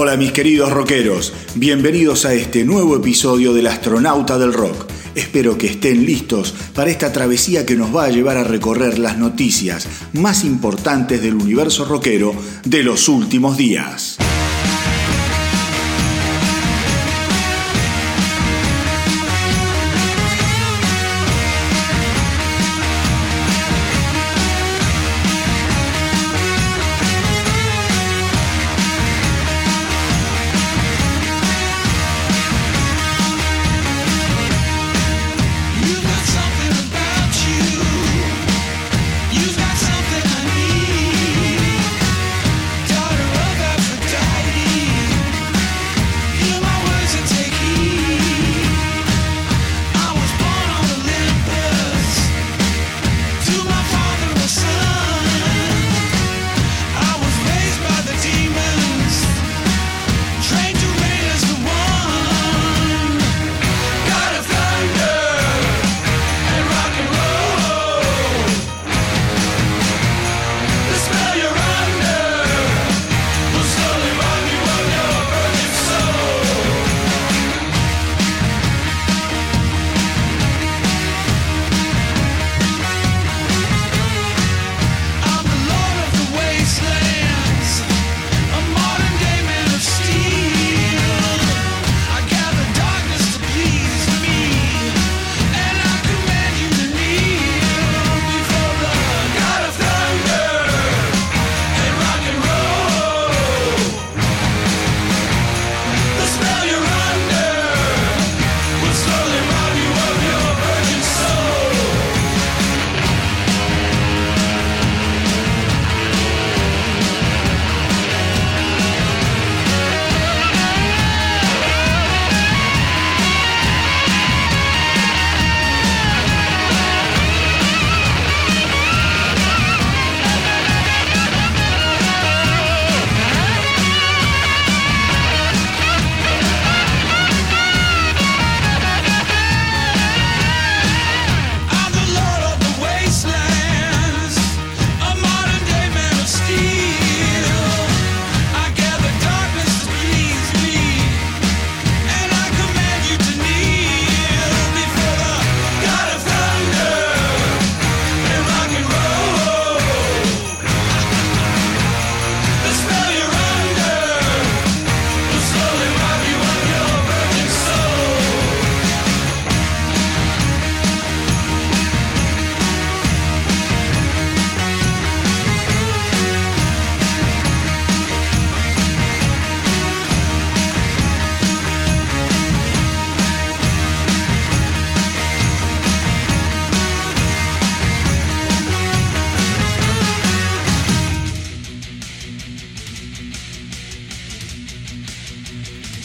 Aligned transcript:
Hola 0.00 0.16
mis 0.16 0.30
queridos 0.30 0.70
rockeros, 0.70 1.32
bienvenidos 1.56 2.24
a 2.24 2.32
este 2.32 2.64
nuevo 2.64 2.94
episodio 2.94 3.52
del 3.52 3.66
Astronauta 3.66 4.38
del 4.38 4.52
Rock. 4.52 4.86
Espero 5.16 5.58
que 5.58 5.66
estén 5.66 6.06
listos 6.06 6.54
para 6.72 6.88
esta 6.88 7.12
travesía 7.12 7.66
que 7.66 7.74
nos 7.74 7.94
va 7.94 8.04
a 8.04 8.08
llevar 8.08 8.36
a 8.36 8.44
recorrer 8.44 9.00
las 9.00 9.18
noticias 9.18 9.88
más 10.12 10.44
importantes 10.44 11.20
del 11.20 11.34
universo 11.34 11.84
rockero 11.84 12.32
de 12.64 12.84
los 12.84 13.08
últimos 13.08 13.56
días. 13.56 14.18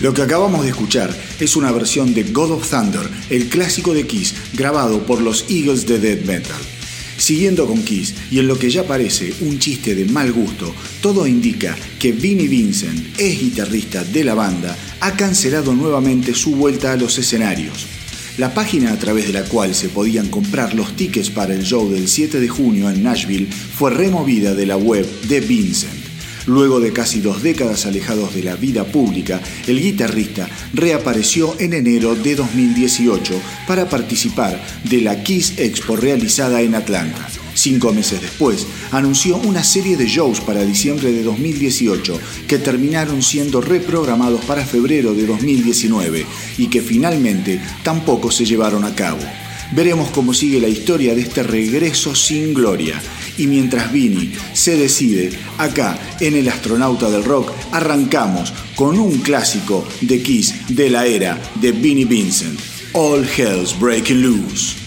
Lo 0.03 0.13
que 0.13 0.21
acabamos 0.21 0.63
de 0.63 0.71
escuchar 0.71 1.17
es 1.39 1.55
una 1.55 1.71
versión 1.71 2.13
de 2.13 2.23
God 2.23 2.51
of 2.51 2.69
Thunder, 2.69 3.09
el 3.29 3.47
clásico 3.47 3.93
de 3.93 4.05
Kiss, 4.05 4.35
grabado 4.51 5.05
por 5.05 5.21
los 5.21 5.45
Eagles 5.49 5.87
de 5.87 5.97
Dead 5.97 6.25
Metal. 6.25 6.61
Siguiendo 7.15 7.65
con 7.65 7.81
Kiss, 7.83 8.13
y 8.29 8.39
en 8.39 8.47
lo 8.47 8.59
que 8.59 8.69
ya 8.69 8.85
parece 8.85 9.33
un 9.39 9.59
chiste 9.59 9.95
de 9.95 10.03
mal 10.03 10.33
gusto, 10.33 10.75
todo 11.01 11.25
indica 11.25 11.77
que 11.99 12.11
Vinnie 12.11 12.49
Vincent, 12.49 13.17
ex 13.17 13.39
guitarrista 13.39 14.03
de 14.03 14.25
la 14.25 14.33
banda, 14.33 14.77
ha 14.99 15.15
cancelado 15.15 15.73
nuevamente 15.73 16.35
su 16.35 16.53
vuelta 16.53 16.91
a 16.91 16.97
los 16.97 17.17
escenarios. 17.17 17.85
La 18.37 18.53
página 18.53 18.91
a 18.91 18.99
través 18.99 19.27
de 19.27 19.33
la 19.33 19.45
cual 19.45 19.73
se 19.73 19.87
podían 19.87 20.27
comprar 20.27 20.73
los 20.73 20.97
tickets 20.97 21.29
para 21.29 21.53
el 21.53 21.63
show 21.63 21.89
del 21.89 22.09
7 22.09 22.41
de 22.41 22.49
junio 22.49 22.89
en 22.89 23.03
Nashville 23.03 23.47
fue 23.49 23.89
removida 23.89 24.53
de 24.53 24.65
la 24.65 24.75
web 24.75 25.07
de 25.29 25.39
Vincent. 25.39 26.02
Luego 26.45 26.79
de 26.79 26.91
casi 26.91 27.21
dos 27.21 27.41
décadas 27.41 27.85
alejados 27.85 28.35
de 28.35 28.43
la 28.43 28.55
vida 28.55 28.83
pública, 28.83 29.41
el 29.67 29.81
guitarrista 29.81 30.49
reapareció 30.73 31.55
en 31.59 31.73
enero 31.73 32.15
de 32.15 32.35
2018 32.35 33.33
para 33.67 33.87
participar 33.87 34.61
de 34.83 35.01
la 35.01 35.23
Kiss 35.23 35.53
Expo 35.57 35.95
realizada 35.95 36.61
en 36.61 36.75
Atlanta. 36.75 37.29
Cinco 37.55 37.93
meses 37.93 38.19
después, 38.19 38.65
anunció 38.91 39.37
una 39.37 39.63
serie 39.63 39.95
de 39.95 40.07
shows 40.07 40.41
para 40.41 40.65
diciembre 40.65 41.11
de 41.11 41.23
2018 41.23 42.19
que 42.47 42.57
terminaron 42.57 43.21
siendo 43.21 43.61
reprogramados 43.61 44.43
para 44.45 44.65
febrero 44.65 45.13
de 45.13 45.27
2019 45.27 46.25
y 46.57 46.67
que 46.67 46.81
finalmente 46.81 47.61
tampoco 47.83 48.31
se 48.31 48.45
llevaron 48.45 48.83
a 48.85 48.95
cabo. 48.95 49.19
Veremos 49.71 50.09
cómo 50.11 50.33
sigue 50.33 50.59
la 50.59 50.67
historia 50.67 51.15
de 51.15 51.21
este 51.21 51.41
regreso 51.41 52.13
sin 52.13 52.53
gloria. 52.53 53.01
Y 53.37 53.47
mientras 53.47 53.91
Vini 53.91 54.31
se 54.53 54.77
decide, 54.77 55.31
acá 55.57 55.97
en 56.19 56.35
El 56.35 56.49
Astronauta 56.49 57.09
del 57.09 57.23
Rock 57.23 57.51
arrancamos 57.71 58.53
con 58.75 58.99
un 58.99 59.19
clásico 59.19 59.87
de 60.01 60.21
Kiss 60.21 60.53
de 60.69 60.89
la 60.89 61.05
era 61.05 61.41
de 61.61 61.71
Vinnie 61.71 62.05
Vincent, 62.05 62.59
All 62.93 63.27
Hell's 63.37 63.77
Breaking 63.79 64.21
Loose. 64.21 64.82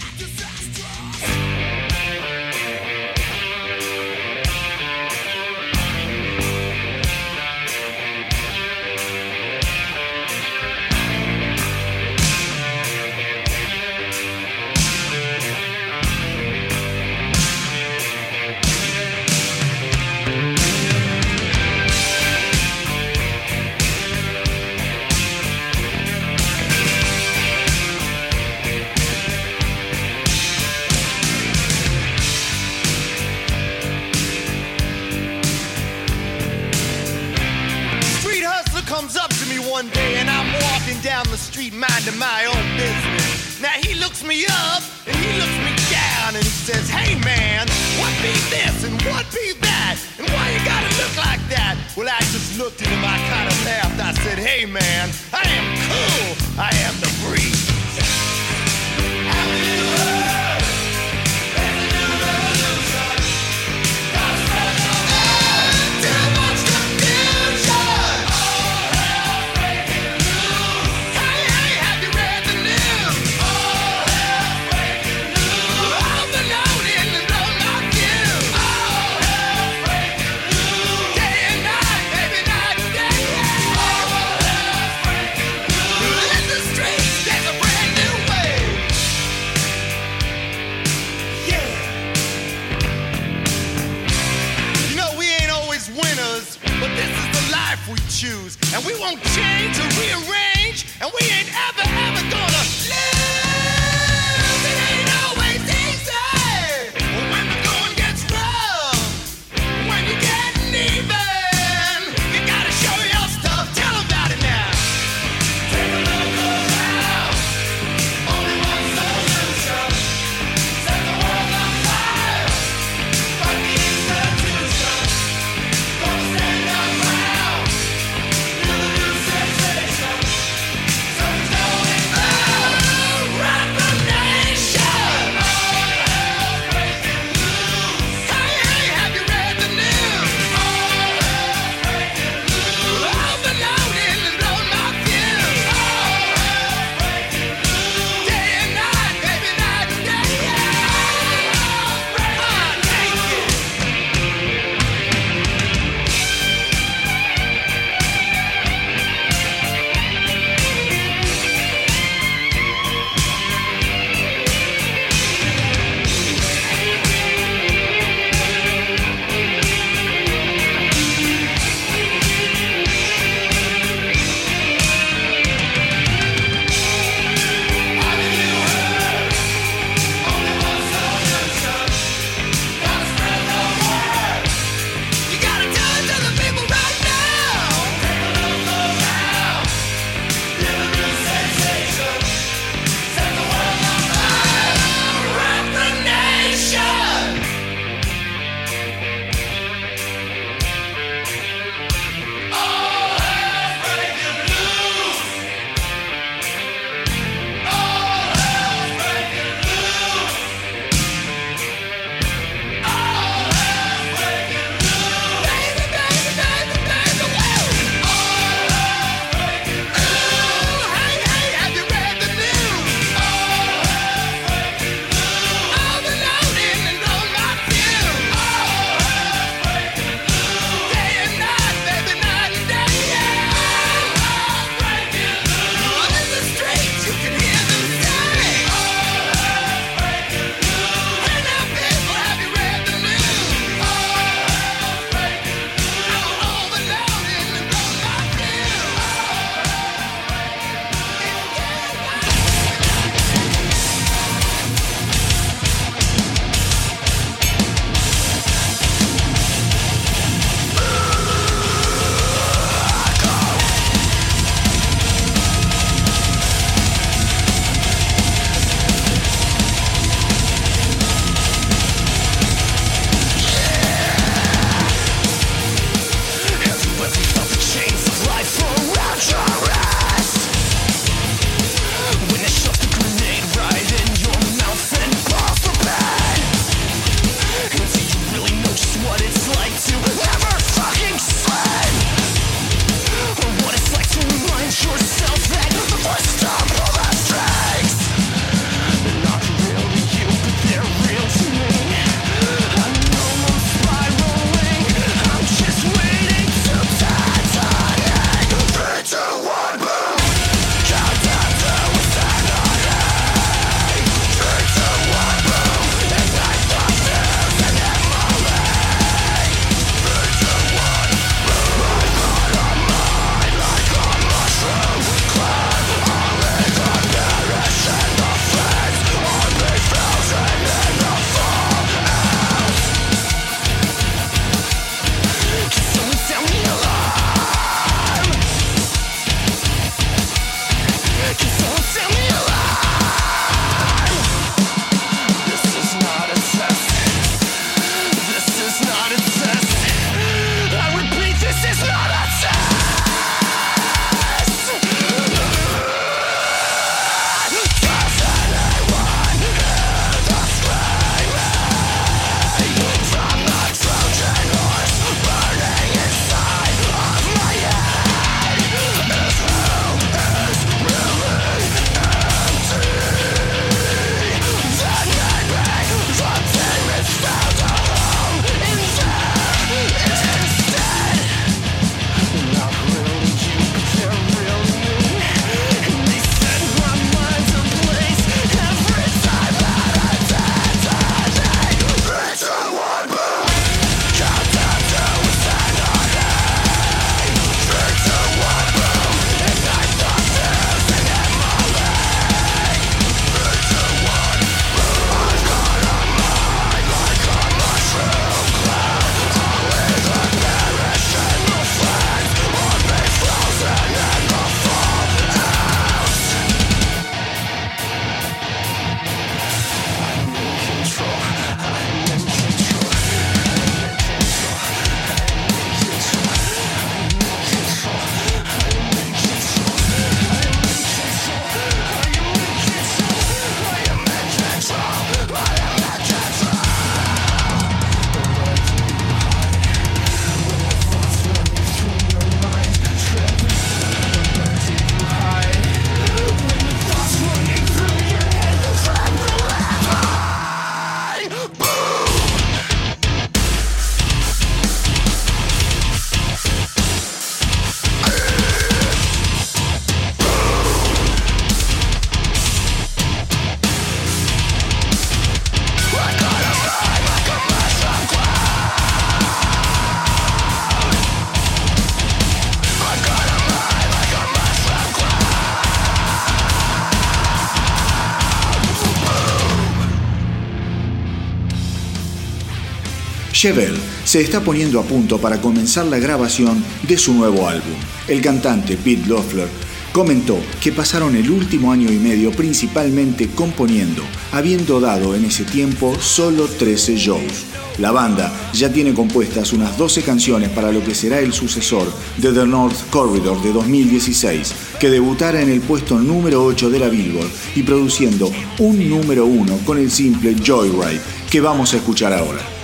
Chevelle 483.37 483.77
se 484.03 484.19
está 484.19 484.41
poniendo 484.41 484.79
a 484.79 484.83
punto 484.83 485.19
para 485.19 485.39
comenzar 485.39 485.85
la 485.85 485.99
grabación 485.99 486.63
de 486.87 486.97
su 486.97 487.13
nuevo 487.13 487.47
álbum. 487.47 487.75
El 488.07 488.19
cantante 488.19 488.77
Pete 488.77 489.05
Loeffler 489.05 489.47
comentó 489.91 490.39
que 490.59 490.71
pasaron 490.71 491.15
el 491.15 491.29
último 491.29 491.71
año 491.71 491.91
y 491.91 491.97
medio 491.97 492.31
principalmente 492.31 493.29
componiendo, 493.29 494.01
habiendo 494.31 494.79
dado 494.79 495.13
en 495.13 495.25
ese 495.25 495.43
tiempo 495.43 495.95
solo 495.99 496.47
13 496.47 496.95
shows. 496.95 497.45
La 497.77 497.91
banda 497.91 498.33
ya 498.53 498.73
tiene 498.73 498.95
compuestas 498.95 499.53
unas 499.53 499.77
12 499.77 500.01
canciones 500.01 500.49
para 500.49 500.71
lo 500.71 500.83
que 500.83 500.95
será 500.95 501.19
el 501.19 501.31
sucesor 501.31 501.93
de 502.17 502.33
The 502.33 502.47
North 502.47 502.89
Corridor 502.89 503.39
de 503.43 503.53
2016, 503.53 504.55
que 504.79 504.89
debutará 504.89 505.43
en 505.43 505.49
el 505.49 505.61
puesto 505.61 505.99
número 505.99 506.43
8 506.43 506.71
de 506.71 506.79
la 506.79 506.89
Billboard 506.89 507.29
y 507.55 507.61
produciendo 507.61 508.31
un 508.57 508.89
número 508.89 509.27
1 509.27 509.59
con 509.63 509.77
el 509.77 509.91
simple 509.91 510.35
Joyride, 510.43 511.01
que 511.29 511.39
vamos 511.39 511.75
a 511.75 511.77
escuchar 511.77 512.13
ahora. 512.13 512.56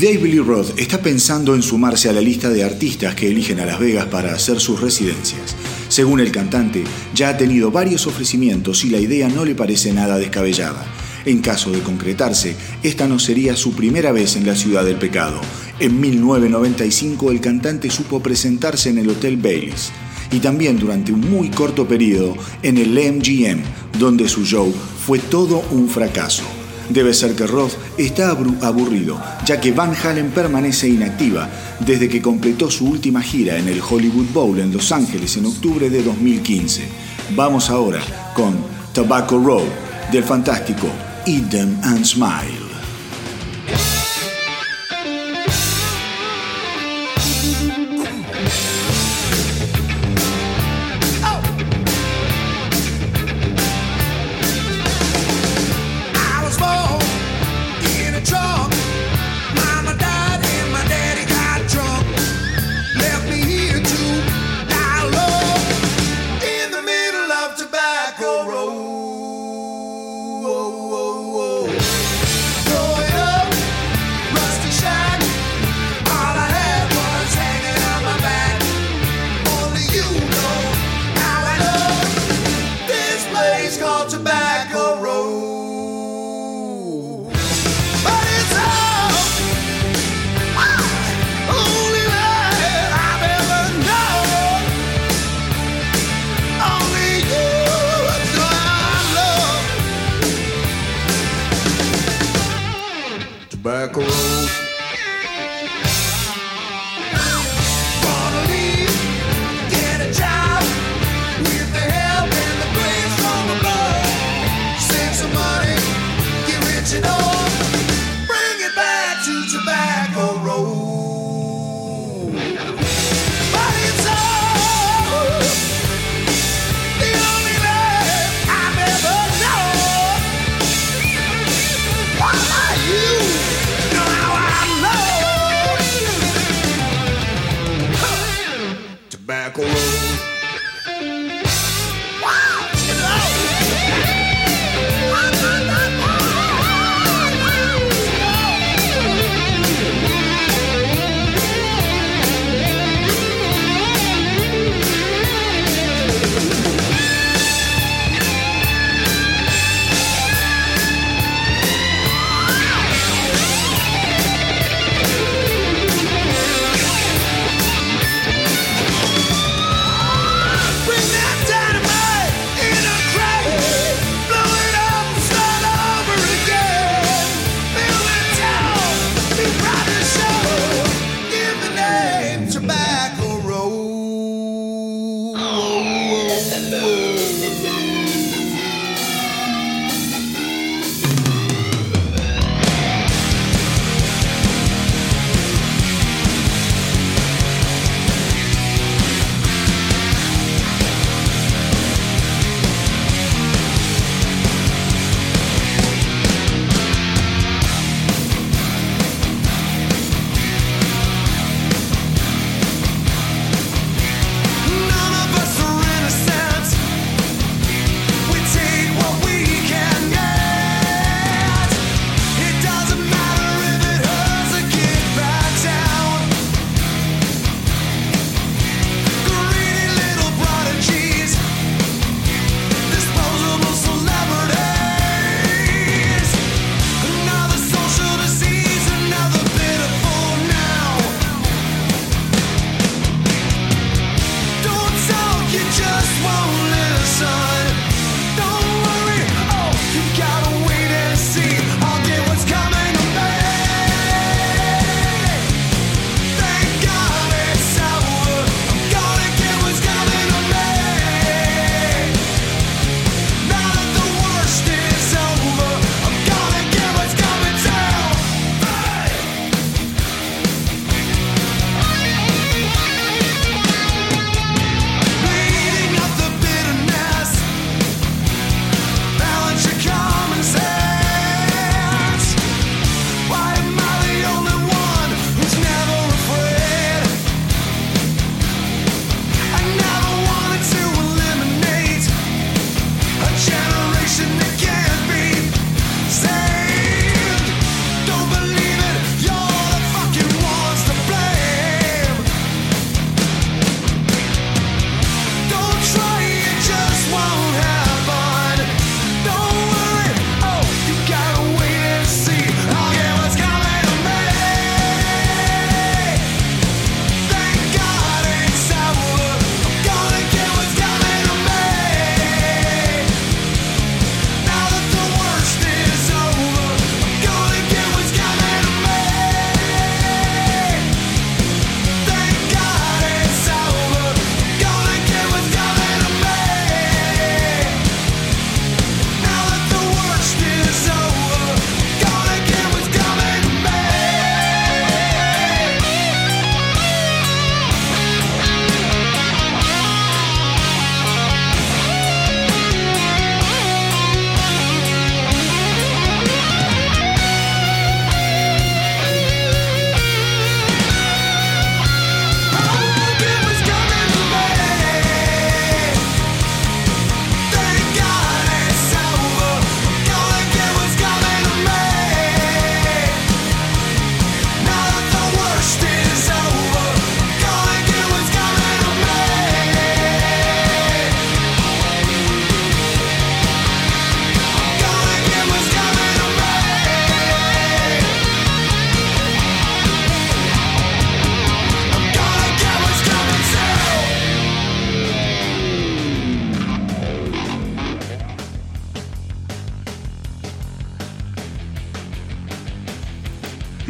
David 0.00 0.26
Lee 0.26 0.38
Roth 0.38 0.78
está 0.78 1.02
pensando 1.02 1.56
en 1.56 1.62
sumarse 1.62 2.08
a 2.08 2.12
la 2.12 2.20
lista 2.20 2.50
de 2.50 2.62
artistas 2.62 3.16
que 3.16 3.26
eligen 3.26 3.58
a 3.58 3.66
Las 3.66 3.80
Vegas 3.80 4.06
para 4.06 4.32
hacer 4.32 4.60
sus 4.60 4.80
residencias. 4.80 5.56
Según 5.88 6.20
el 6.20 6.30
cantante, 6.30 6.84
ya 7.16 7.30
ha 7.30 7.36
tenido 7.36 7.72
varios 7.72 8.06
ofrecimientos 8.06 8.84
y 8.84 8.90
la 8.90 9.00
idea 9.00 9.28
no 9.28 9.44
le 9.44 9.56
parece 9.56 9.92
nada 9.92 10.16
descabellada. 10.16 10.86
En 11.24 11.40
caso 11.40 11.72
de 11.72 11.80
concretarse, 11.80 12.54
esta 12.84 13.08
no 13.08 13.18
sería 13.18 13.56
su 13.56 13.72
primera 13.72 14.12
vez 14.12 14.36
en 14.36 14.46
la 14.46 14.54
ciudad 14.54 14.84
del 14.84 14.98
pecado. 14.98 15.40
En 15.80 16.00
1995 16.00 17.32
el 17.32 17.40
cantante 17.40 17.90
supo 17.90 18.22
presentarse 18.22 18.90
en 18.90 18.98
el 18.98 19.10
Hotel 19.10 19.36
Baileys 19.36 19.90
y 20.30 20.38
también 20.38 20.78
durante 20.78 21.12
un 21.12 21.28
muy 21.28 21.48
corto 21.48 21.88
periodo 21.88 22.36
en 22.62 22.78
el 22.78 22.90
MGM, 22.90 23.62
donde 23.98 24.28
su 24.28 24.44
show 24.44 24.72
fue 25.04 25.18
todo 25.18 25.64
un 25.72 25.88
fracaso. 25.88 26.44
Debe 26.88 27.12
ser 27.12 27.34
que 27.34 27.46
Roth 27.46 27.74
está 27.98 28.30
aburrido, 28.30 29.20
ya 29.44 29.60
que 29.60 29.72
Van 29.72 29.94
Halen 29.94 30.30
permanece 30.30 30.88
inactiva 30.88 31.48
desde 31.80 32.08
que 32.08 32.22
completó 32.22 32.70
su 32.70 32.88
última 32.88 33.20
gira 33.22 33.58
en 33.58 33.68
el 33.68 33.80
Hollywood 33.80 34.32
Bowl 34.32 34.58
en 34.58 34.72
Los 34.72 34.90
Ángeles 34.90 35.36
en 35.36 35.46
octubre 35.46 35.90
de 35.90 36.02
2015. 36.02 36.88
Vamos 37.36 37.68
ahora 37.68 38.00
con 38.34 38.56
Tobacco 38.92 39.38
Road 39.38 39.68
del 40.10 40.24
fantástico 40.24 40.88
Eat 41.26 41.50
Them 41.50 41.78
and 41.82 42.04
Smile. 42.04 42.68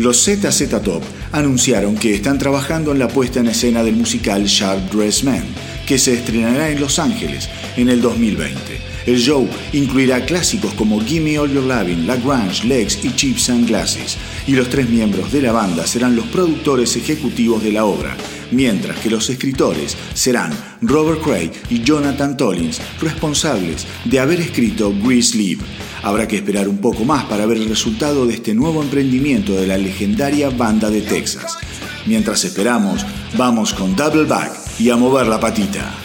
Los 0.09 0.25
ZZ 0.25 0.71
Top 0.83 1.03
anunciaron 1.33 1.95
que 1.95 2.15
están 2.15 2.39
trabajando 2.39 2.93
en 2.93 2.99
la 2.99 3.09
puesta 3.09 3.41
en 3.41 3.49
escena 3.49 3.83
del 3.83 3.95
musical 3.95 4.47
Sharp 4.47 4.91
Dress 4.91 5.23
Man, 5.23 5.45
que 5.87 5.99
se 5.99 6.15
estrenará 6.15 6.71
en 6.71 6.81
Los 6.81 6.99
Ángeles 6.99 7.51
en 7.77 7.91
el 7.91 8.01
2020. 8.01 8.57
El 9.05 9.19
show 9.19 9.47
incluirá 9.75 10.25
clásicos 10.25 10.73
como 10.73 10.99
Gimme 11.03 11.39
All 11.39 11.53
Your 11.53 11.65
Loving, 11.65 12.07
La 12.07 12.17
Grange, 12.17 12.67
Legs 12.67 13.05
y 13.05 13.15
Chips 13.15 13.51
and 13.51 13.69
Glasses, 13.69 14.17
y 14.47 14.53
los 14.53 14.71
tres 14.71 14.89
miembros 14.89 15.31
de 15.31 15.43
la 15.43 15.53
banda 15.53 15.87
serán 15.87 16.17
los 16.17 16.25
productores 16.29 16.97
ejecutivos 16.97 17.63
de 17.63 17.73
la 17.73 17.85
obra, 17.85 18.17
mientras 18.51 18.99
que 19.01 19.11
los 19.11 19.29
escritores 19.29 19.95
serán 20.15 20.53
Robert 20.81 21.21
Craig 21.23 21.51
y 21.69 21.83
Jonathan 21.83 22.35
Tollins, 22.35 22.81
responsables 22.99 23.87
de 24.07 24.21
haber 24.21 24.41
escrito 24.41 24.91
Grease 25.03 25.33
Sleep. 25.33 25.61
Habrá 26.03 26.29
que 26.29 26.37
esperar 26.37 26.69
un 26.69 26.79
poco 26.79 27.05
más 27.05 27.25
para 27.25 27.47
ver 27.47 27.59
el 27.59 27.69
resultado 27.69 28.27
de 28.27 28.35
este 28.35 28.55
nuevo 28.55 28.83
emprendimiento 28.83 29.55
de 29.55 29.67
la 29.67 29.79
legendaria 29.79 30.51
banda 30.51 30.91
de 30.91 31.03
Texas. 31.03 31.59
Mientras 32.07 32.45
esperamos, 32.45 33.05
vamos 33.37 33.75
con 33.75 33.97
Double 33.97 34.25
Back 34.25 34.53
y 34.79 34.91
a 34.91 34.97
mover 34.97 35.27
la 35.27 35.41
patita. 35.41 35.98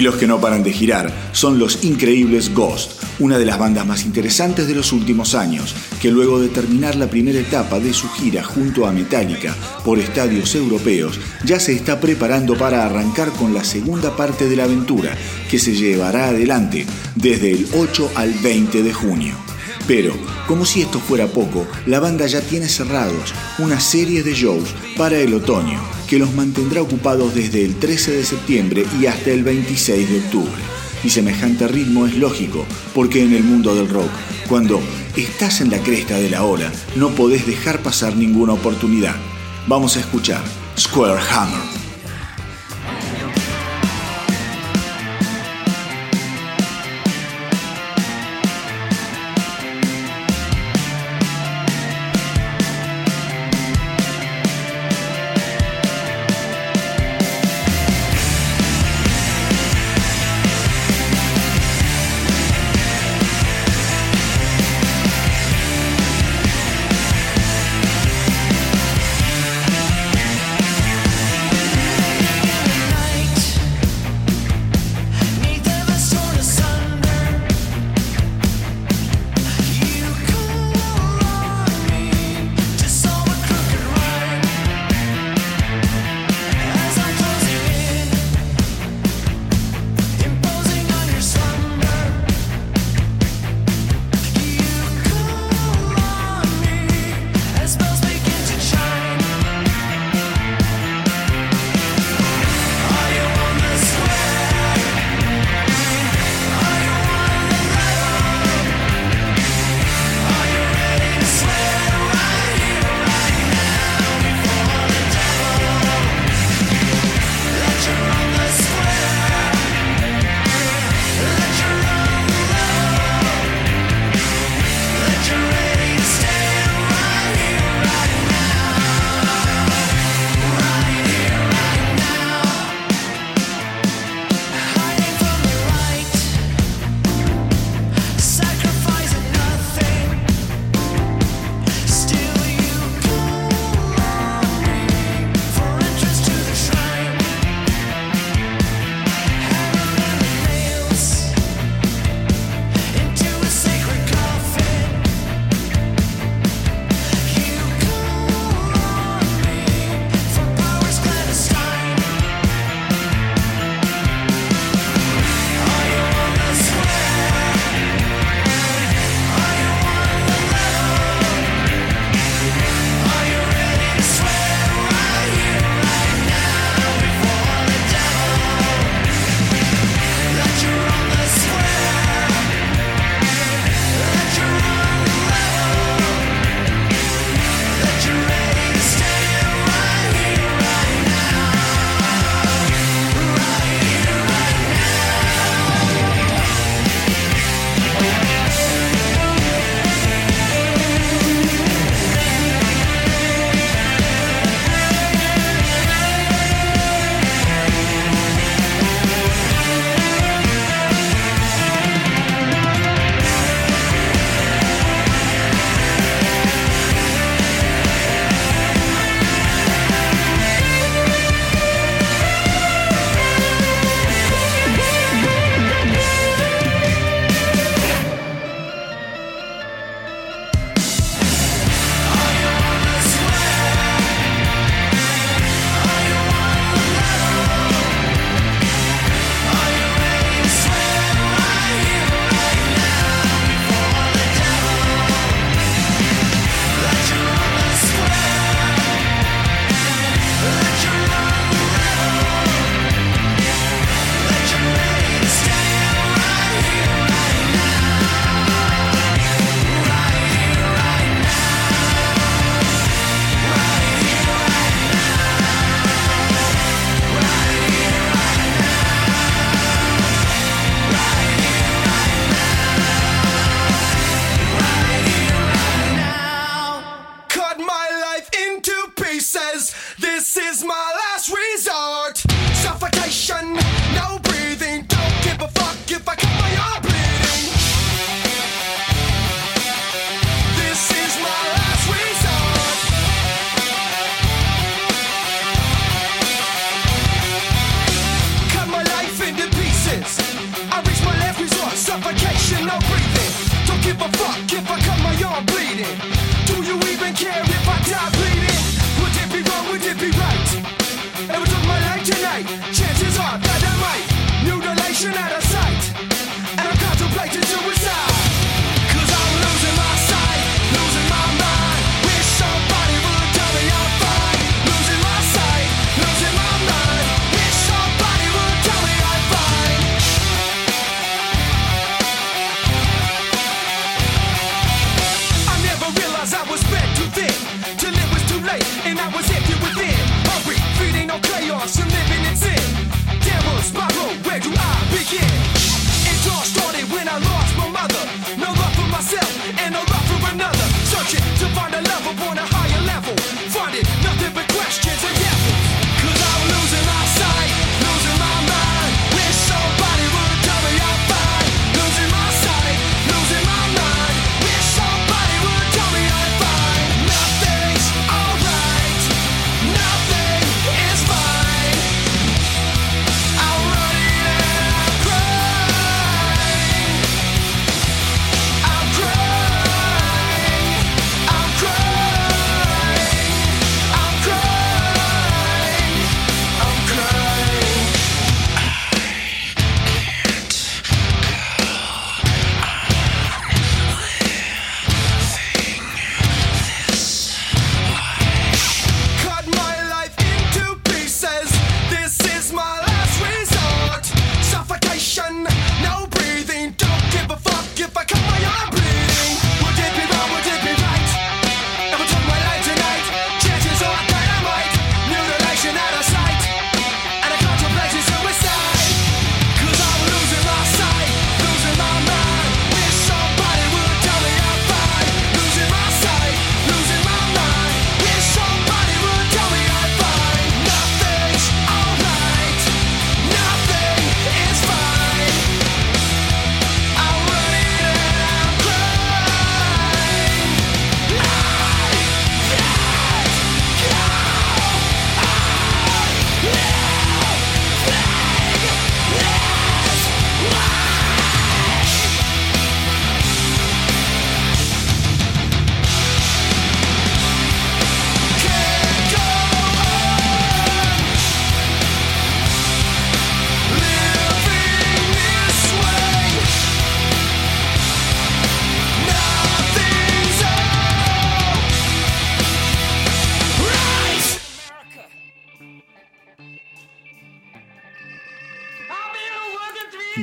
Y 0.00 0.02
los 0.02 0.16
que 0.16 0.26
no 0.26 0.40
paran 0.40 0.62
de 0.62 0.72
girar 0.72 1.12
son 1.32 1.58
los 1.58 1.84
increíbles 1.84 2.54
Ghost, 2.54 2.92
una 3.18 3.36
de 3.36 3.44
las 3.44 3.58
bandas 3.58 3.86
más 3.86 4.06
interesantes 4.06 4.66
de 4.66 4.74
los 4.74 4.94
últimos 4.94 5.34
años, 5.34 5.74
que 6.00 6.10
luego 6.10 6.40
de 6.40 6.48
terminar 6.48 6.94
la 6.94 7.10
primera 7.10 7.38
etapa 7.38 7.78
de 7.78 7.92
su 7.92 8.08
gira 8.08 8.42
junto 8.42 8.86
a 8.86 8.92
Metallica 8.92 9.54
por 9.84 9.98
estadios 9.98 10.54
europeos, 10.54 11.20
ya 11.44 11.60
se 11.60 11.74
está 11.74 12.00
preparando 12.00 12.56
para 12.56 12.86
arrancar 12.86 13.30
con 13.32 13.52
la 13.52 13.62
segunda 13.62 14.16
parte 14.16 14.48
de 14.48 14.56
la 14.56 14.64
aventura, 14.64 15.14
que 15.50 15.58
se 15.58 15.74
llevará 15.74 16.28
adelante 16.28 16.86
desde 17.14 17.50
el 17.50 17.68
8 17.76 18.12
al 18.14 18.32
20 18.32 18.82
de 18.82 18.94
junio. 18.94 19.34
Pero, 19.86 20.14
como 20.46 20.64
si 20.64 20.80
esto 20.80 20.98
fuera 20.98 21.26
poco, 21.26 21.66
la 21.84 22.00
banda 22.00 22.26
ya 22.26 22.40
tiene 22.40 22.70
cerrados 22.70 23.34
una 23.58 23.78
serie 23.80 24.22
de 24.22 24.32
shows 24.32 24.74
para 24.96 25.18
el 25.18 25.34
otoño 25.34 25.99
que 26.10 26.18
los 26.18 26.34
mantendrá 26.34 26.82
ocupados 26.82 27.36
desde 27.36 27.64
el 27.64 27.76
13 27.76 28.10
de 28.10 28.24
septiembre 28.24 28.84
y 29.00 29.06
hasta 29.06 29.30
el 29.30 29.44
26 29.44 30.10
de 30.10 30.18
octubre. 30.18 30.60
Y 31.04 31.10
semejante 31.10 31.68
ritmo 31.68 32.04
es 32.04 32.16
lógico, 32.16 32.66
porque 32.96 33.22
en 33.22 33.32
el 33.32 33.44
mundo 33.44 33.76
del 33.76 33.88
rock, 33.88 34.10
cuando 34.48 34.80
estás 35.16 35.60
en 35.60 35.70
la 35.70 35.78
cresta 35.78 36.18
de 36.18 36.28
la 36.28 36.42
ola, 36.42 36.72
no 36.96 37.10
podés 37.10 37.46
dejar 37.46 37.78
pasar 37.78 38.16
ninguna 38.16 38.54
oportunidad. 38.54 39.14
Vamos 39.68 39.96
a 39.96 40.00
escuchar 40.00 40.42
Square 40.76 41.20
Hammer. 41.30 41.69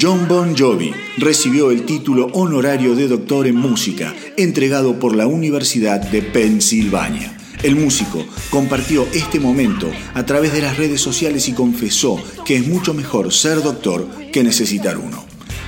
John 0.08 0.26
Bon 0.26 0.55
Jovi 0.55 0.93
recibió 1.18 1.70
el 1.70 1.84
título 1.84 2.28
honorario 2.28 2.95
de 2.95 3.10
doctor 3.10 3.45
en 3.45 3.58
música, 3.58 4.16
entregado 4.38 4.97
por 4.99 5.14
la 5.14 5.28
Universidad 5.28 5.99
de 5.99 6.22
Pensilvania. 6.22 7.38
El 7.62 7.76
músico 7.76 8.26
compartió 8.49 9.05
este 9.14 9.38
momento 9.41 9.91
a 10.14 10.26
través 10.26 10.53
de 10.53 10.62
las 10.62 10.78
redes 10.78 11.01
sociales 11.01 11.49
y 11.49 11.51
confesó 11.51 12.24
que 12.45 12.55
es 12.55 12.66
mucho 12.66 12.93
mejor 12.93 13.34
ser 13.34 13.62
doctor 13.62 14.08
que 14.32 14.45
necesitar 14.45 14.97
uno. 14.97 15.26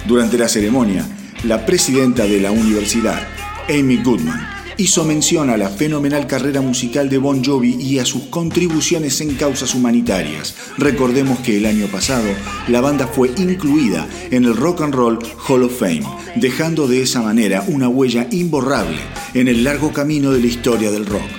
Durante 0.07 0.37
la 0.37 0.47
ceremonia, 0.47 1.05
la 1.43 1.65
presidenta 1.65 2.23
de 2.23 2.39
la 2.39 2.51
universidad, 2.51 3.21
Amy 3.67 3.97
Goodman, 4.01 4.58
hizo 4.79 5.03
mención 5.03 5.49
a 5.49 5.57
la 5.57 5.69
fenomenal 5.69 6.25
carrera 6.25 6.61
musical 6.61 7.09
de 7.09 7.17
Bon 7.17 7.43
Jovi 7.43 7.75
y 7.75 7.99
a 7.99 8.05
sus 8.05 8.23
contribuciones 8.23 9.19
en 9.19 9.35
causas 9.35 9.75
humanitarias. 9.75 10.55
Recordemos 10.77 11.39
que 11.39 11.57
el 11.57 11.65
año 11.65 11.87
pasado 11.87 12.29
la 12.69 12.79
banda 12.79 13.05
fue 13.05 13.29
incluida 13.37 14.07
en 14.31 14.45
el 14.45 14.55
Rock 14.55 14.81
and 14.81 14.95
Roll 14.95 15.19
Hall 15.47 15.63
of 15.63 15.77
Fame, 15.77 16.05
dejando 16.37 16.87
de 16.87 17.01
esa 17.01 17.21
manera 17.21 17.65
una 17.67 17.89
huella 17.89 18.27
imborrable 18.31 18.99
en 19.33 19.49
el 19.49 19.65
largo 19.65 19.91
camino 19.91 20.31
de 20.31 20.39
la 20.39 20.47
historia 20.47 20.91
del 20.91 21.05
rock. 21.05 21.29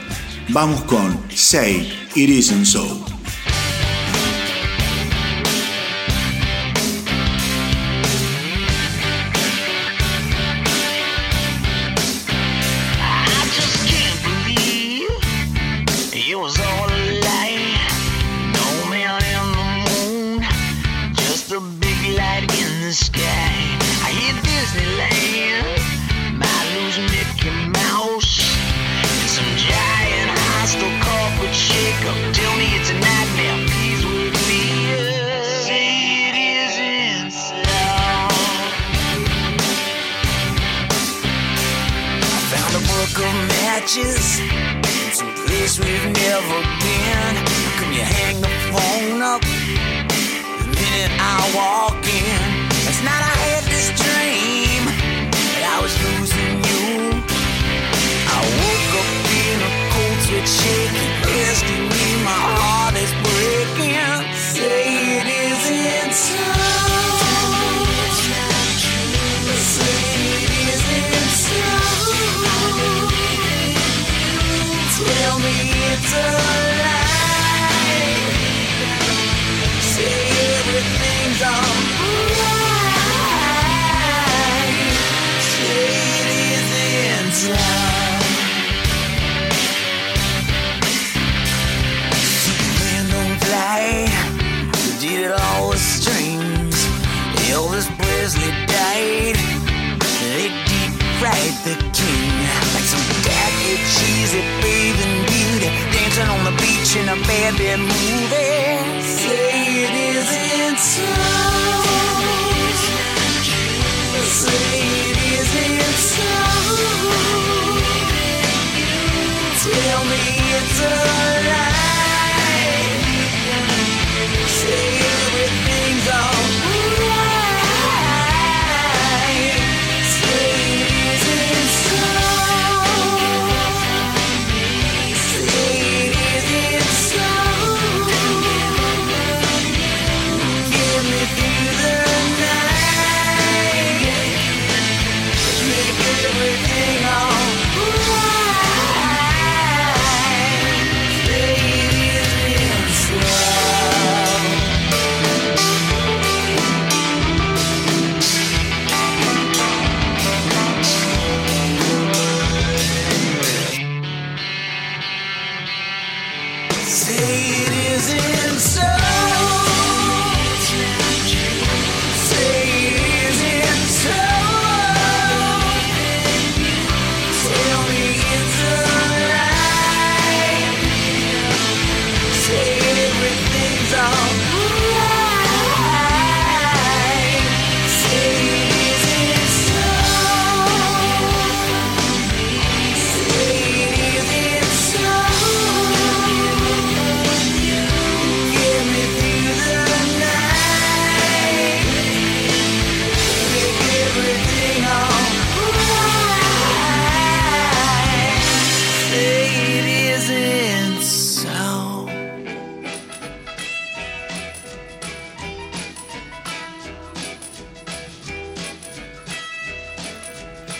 Vamos 0.51 0.82
con 0.82 1.18
Say 1.34 1.91
It 2.14 2.28
Isn't 2.28 2.66
So. 2.66 3.09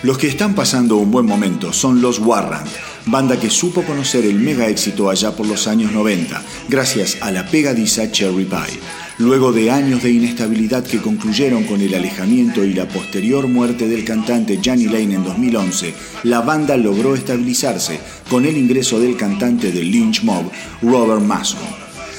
Los 0.03 0.17
que 0.17 0.29
están 0.29 0.55
pasando 0.55 0.97
un 0.97 1.11
buen 1.11 1.27
momento 1.27 1.75
son 1.75 2.01
los 2.01 2.21
Warrant, 2.21 2.71
banda 3.05 3.39
que 3.39 3.51
supo 3.51 3.83
conocer 3.83 4.25
el 4.25 4.37
mega 4.37 4.67
éxito 4.67 5.11
allá 5.11 5.37
por 5.37 5.47
los 5.47 5.67
años 5.67 5.93
90, 5.93 6.43
gracias 6.71 7.19
a 7.21 7.31
la 7.31 7.47
pegadiza 7.47 8.11
Cherry 8.11 8.47
Pie. 8.47 8.81
Luego 9.19 9.53
de 9.53 9.71
años 9.71 10.03
de 10.03 10.11
inestabilidad 10.11 10.85
que 10.85 11.03
concluyeron 11.03 11.65
con 11.65 11.83
el 11.83 11.95
alejamiento 11.95 12.65
y 12.65 12.73
la 12.73 12.89
posterior 12.89 13.47
muerte 13.47 13.89
del 13.89 14.07
cantante 14.07 14.59
Johnny 14.65 14.87
Lane 14.87 15.17
en 15.17 15.25
2011, 15.25 15.93
la 16.23 16.41
banda 16.41 16.79
logró 16.79 17.15
estabilizarse 17.15 18.01
con 18.31 18.47
el 18.47 18.57
ingreso 18.57 18.99
del 19.01 19.19
cantante 19.19 19.71
de 19.71 19.85
Lynch 19.85 20.23
Mob, 20.23 20.51
Robert 20.81 21.21
Mason. 21.21 21.61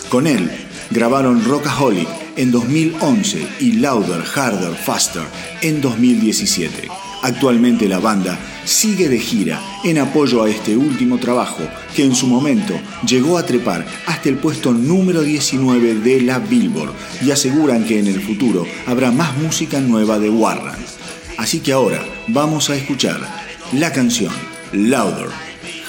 Con 0.10 0.28
él 0.28 0.52
grabaron 0.92 1.44
Rockaholic 1.44 2.10
en 2.36 2.52
2011 2.52 3.48
y 3.60 3.72
Louder, 3.74 4.24
Harder, 4.36 4.76
Faster 4.76 5.24
en 5.64 5.82
2017. 5.82 7.11
Actualmente 7.24 7.88
la 7.88 8.00
banda 8.00 8.40
sigue 8.66 9.08
de 9.10 9.20
gira 9.20 9.62
en 9.84 10.00
apoyo 10.00 10.44
a 10.44 10.50
este 10.50 10.76
último 10.76 11.18
trabajo 11.18 11.64
que 11.96 12.04
en 12.04 12.16
su 12.16 12.28
momento 12.28 12.74
llegó 13.06 13.38
a 13.38 13.46
trepar 13.46 13.86
hasta 14.08 14.30
el 14.30 14.38
puesto 14.38 14.72
número 14.72 15.22
19 15.22 15.96
de 15.96 16.22
la 16.22 16.40
Billboard 16.40 16.94
y 17.24 17.32
aseguran 17.32 17.86
que 17.86 18.00
en 18.00 18.08
el 18.08 18.22
futuro 18.22 18.66
habrá 18.88 19.12
más 19.12 19.38
música 19.38 19.80
nueva 19.80 20.20
de 20.20 20.30
Warren. 20.30 20.84
Así 21.38 21.60
que 21.60 21.74
ahora 21.74 22.04
vamos 22.28 22.70
a 22.70 22.76
escuchar 22.76 23.20
la 23.74 23.92
canción 23.92 24.34
Louder, 24.74 25.30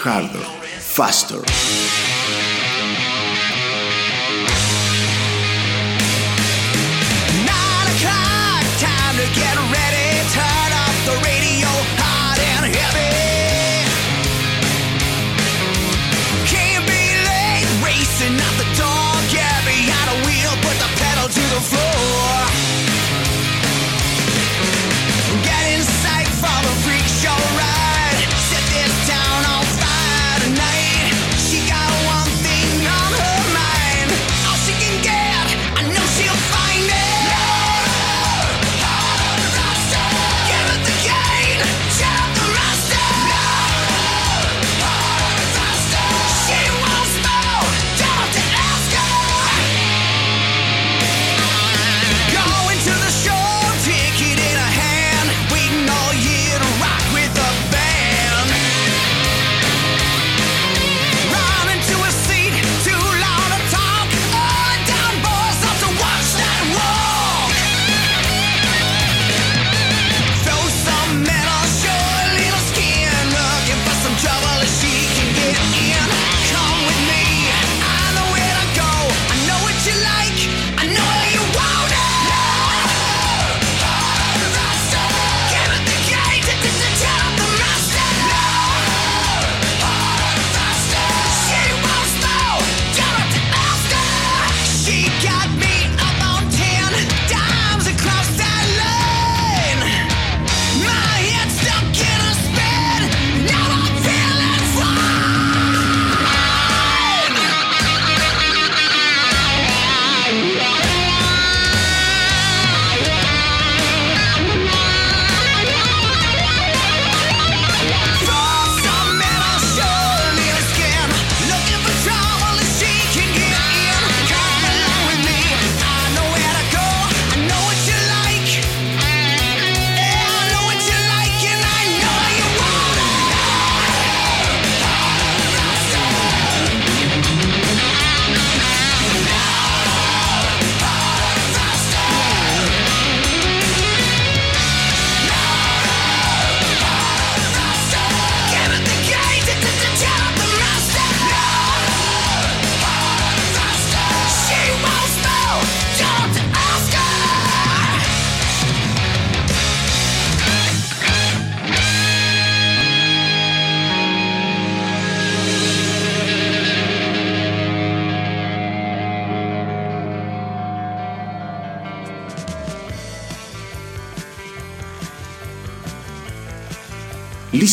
Harder, 0.03 0.43
Faster. 0.81 1.41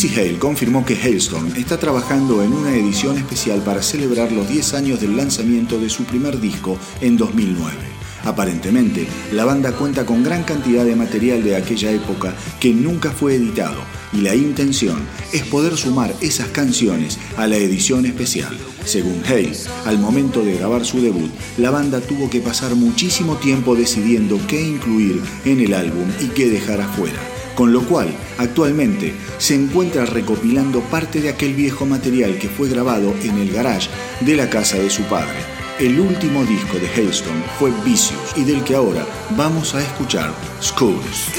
Lizzie 0.01 0.17
Hale 0.17 0.39
confirmó 0.39 0.85
que 0.85 0.95
Hailstorm 0.95 1.57
está 1.57 1.77
trabajando 1.77 2.41
en 2.41 2.53
una 2.53 2.73
edición 2.73 3.17
especial 3.17 3.61
para 3.63 3.83
celebrar 3.83 4.31
los 4.31 4.47
10 4.47 4.75
años 4.75 5.01
del 5.01 5.17
lanzamiento 5.17 5.77
de 5.77 5.89
su 5.89 6.05
primer 6.05 6.39
disco 6.39 6.77
en 7.01 7.17
2009. 7.17 7.75
Aparentemente, 8.23 9.05
la 9.33 9.43
banda 9.43 9.73
cuenta 9.73 10.05
con 10.05 10.23
gran 10.23 10.43
cantidad 10.43 10.85
de 10.85 10.95
material 10.95 11.43
de 11.43 11.57
aquella 11.57 11.91
época 11.91 12.33
que 12.61 12.73
nunca 12.73 13.11
fue 13.11 13.35
editado 13.35 13.81
y 14.13 14.21
la 14.21 14.35
intención 14.35 15.05
es 15.33 15.43
poder 15.43 15.75
sumar 15.75 16.15
esas 16.21 16.47
canciones 16.47 17.19
a 17.35 17.47
la 17.47 17.57
edición 17.57 18.05
especial. 18.05 18.57
Según 18.85 19.21
Hale, 19.25 19.51
al 19.85 19.99
momento 19.99 20.45
de 20.45 20.53
grabar 20.53 20.85
su 20.85 21.01
debut, 21.01 21.29
la 21.57 21.71
banda 21.71 21.99
tuvo 21.99 22.29
que 22.29 22.39
pasar 22.39 22.73
muchísimo 22.73 23.35
tiempo 23.35 23.75
decidiendo 23.75 24.39
qué 24.47 24.61
incluir 24.61 25.21
en 25.43 25.59
el 25.59 25.73
álbum 25.73 26.07
y 26.21 26.27
qué 26.27 26.49
dejar 26.49 26.79
afuera 26.79 27.19
con 27.59 27.73
lo 27.73 27.81
cual 27.81 28.07
actualmente 28.37 29.13
se 29.37 29.53
encuentra 29.53 30.05
recopilando 30.05 30.79
parte 30.79 31.19
de 31.19 31.27
aquel 31.27 31.53
viejo 31.55 31.85
material 31.85 32.39
que 32.39 32.47
fue 32.47 32.69
grabado 32.69 33.13
en 33.21 33.37
el 33.37 33.51
garage 33.51 33.89
de 34.21 34.37
la 34.37 34.49
casa 34.49 34.77
de 34.77 34.89
su 34.89 35.03
padre. 35.03 35.35
El 35.77 35.99
último 35.99 36.45
disco 36.45 36.77
de 36.77 36.87
Hailstone 36.87 37.43
fue 37.59 37.71
Vicious 37.83 38.37
y 38.37 38.45
del 38.45 38.63
que 38.63 38.75
ahora 38.75 39.05
vamos 39.31 39.75
a 39.75 39.81
escuchar 39.81 40.33
Schools. 40.61 41.33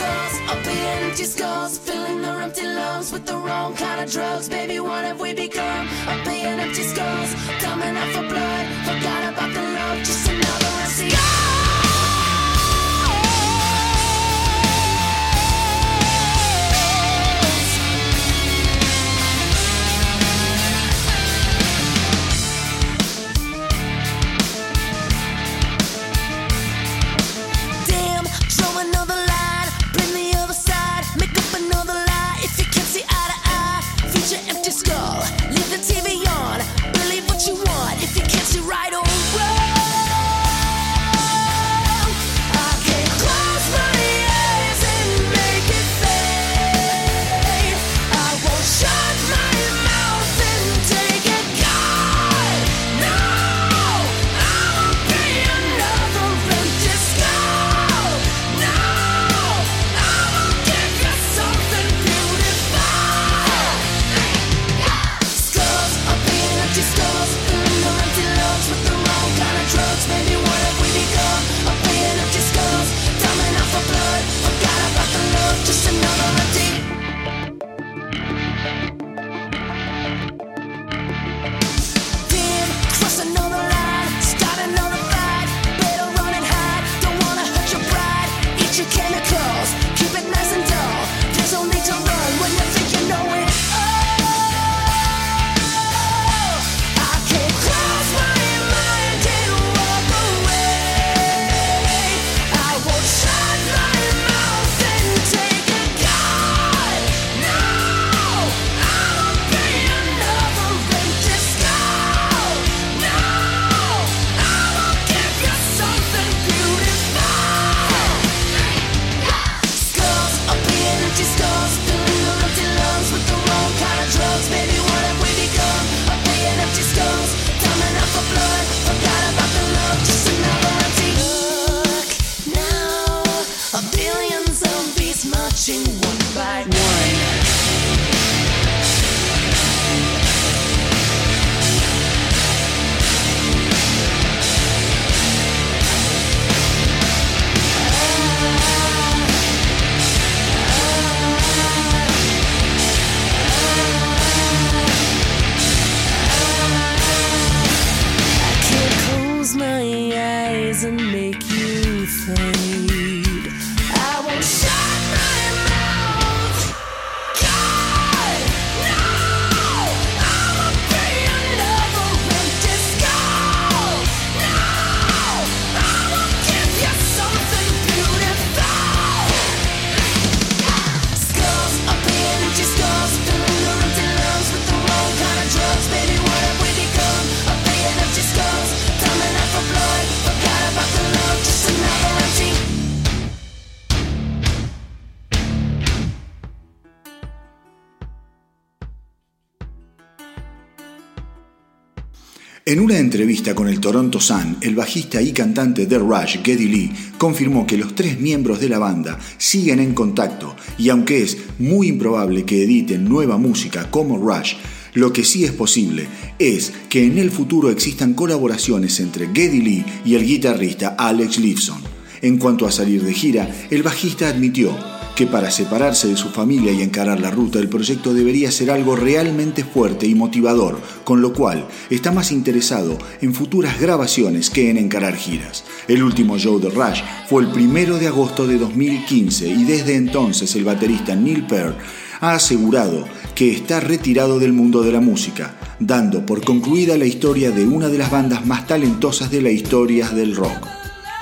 En 202.71 202.79
una 202.79 202.99
entrevista 202.99 203.53
con 203.53 203.67
el 203.67 203.81
Toronto 203.81 204.21
Sun, 204.21 204.59
el 204.61 204.77
bajista 204.77 205.21
y 205.21 205.33
cantante 205.33 205.87
de 205.87 205.99
Rush, 205.99 206.39
Geddy 206.41 206.69
Lee, 206.69 206.93
confirmó 207.19 207.67
que 207.67 207.77
los 207.77 207.97
tres 207.97 208.21
miembros 208.21 208.61
de 208.61 208.69
la 208.69 208.79
banda 208.79 209.19
siguen 209.39 209.81
en 209.81 209.93
contacto 209.93 210.55
y 210.79 210.89
aunque 210.91 211.21
es 211.21 211.37
muy 211.59 211.89
improbable 211.89 212.45
que 212.45 212.63
editen 212.63 213.09
nueva 213.09 213.39
música 213.39 213.91
como 213.91 214.19
Rush, 214.19 214.55
lo 214.95 215.13
que 215.13 215.25
sí 215.25 215.43
es 215.45 215.51
posible 215.51 216.07
es 216.39 216.73
que 216.89 217.05
en 217.05 217.19
el 217.19 217.33
futuro 217.33 217.71
existan 217.71 218.15
colaboraciones 218.15 219.01
entre 219.01 219.27
Geddy 219.27 219.63
Lee 219.63 219.85
y 220.05 220.15
el 220.15 220.25
guitarrista 220.25 220.95
Alex 220.97 221.41
Lifeson. 221.41 221.83
En 222.23 222.39
cuanto 222.39 222.69
a 222.69 222.71
salir 222.71 223.03
de 223.03 223.15
gira, 223.15 223.53
el 223.73 223.83
bajista 223.83 224.29
admitió 224.29 224.79
que 225.21 225.27
para 225.27 225.51
separarse 225.51 226.09
de 226.09 226.17
su 226.17 226.31
familia 226.31 226.73
y 226.73 226.81
encarar 226.81 227.21
la 227.21 227.31
ruta 227.31 227.59
del 227.59 227.69
proyecto 227.69 228.15
debería 228.15 228.51
ser 228.51 228.71
algo 228.71 228.97
realmente 228.97 229.65
fuerte 229.65 230.07
y 230.07 230.15
motivador, 230.15 230.81
con 231.05 231.21
lo 231.21 231.35
cual 231.35 231.69
está 231.91 232.11
más 232.11 232.33
interesado 232.33 232.97
en 233.21 233.35
futuras 233.35 233.79
grabaciones 233.79 234.49
que 234.49 234.71
en 234.71 234.79
encarar 234.79 235.15
giras. 235.17 235.65
El 235.89 236.03
último 236.05 236.39
show 236.39 236.59
de 236.59 236.71
Rush 236.71 237.03
fue 237.29 237.43
el 237.43 237.51
primero 237.51 237.99
de 237.99 238.07
agosto 238.07 238.47
de 238.47 238.57
2015 238.57 239.47
y 239.47 239.65
desde 239.65 239.97
entonces 239.97 240.57
el 240.57 240.65
baterista 240.65 241.15
Neil 241.15 241.47
Peart 241.47 241.77
ha 242.23 242.33
asegurado 242.33 243.05
que 243.35 243.53
está 243.53 243.79
retirado 243.79 244.39
del 244.39 244.55
mundo 244.55 244.83
de 244.83 244.93
la 244.93 245.01
música, 245.01 245.55
dando 245.81 246.25
por 246.25 246.43
concluida 246.43 246.97
la 246.97 247.05
historia 247.05 247.51
de 247.51 247.67
una 247.67 247.89
de 247.89 247.99
las 247.99 248.11
bandas 248.11 248.47
más 248.47 248.67
talentosas 248.67 249.31
de 249.31 249.43
la 249.43 249.51
historia 249.51 250.09
del 250.09 250.35
rock. 250.35 250.67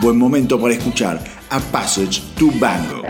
Buen 0.01 0.17
momento 0.17 0.61
para 0.61 0.75
escuchar 0.75 1.21
A 1.51 1.59
Passage 1.59 2.23
to 2.37 2.53
Bango. 2.61 3.03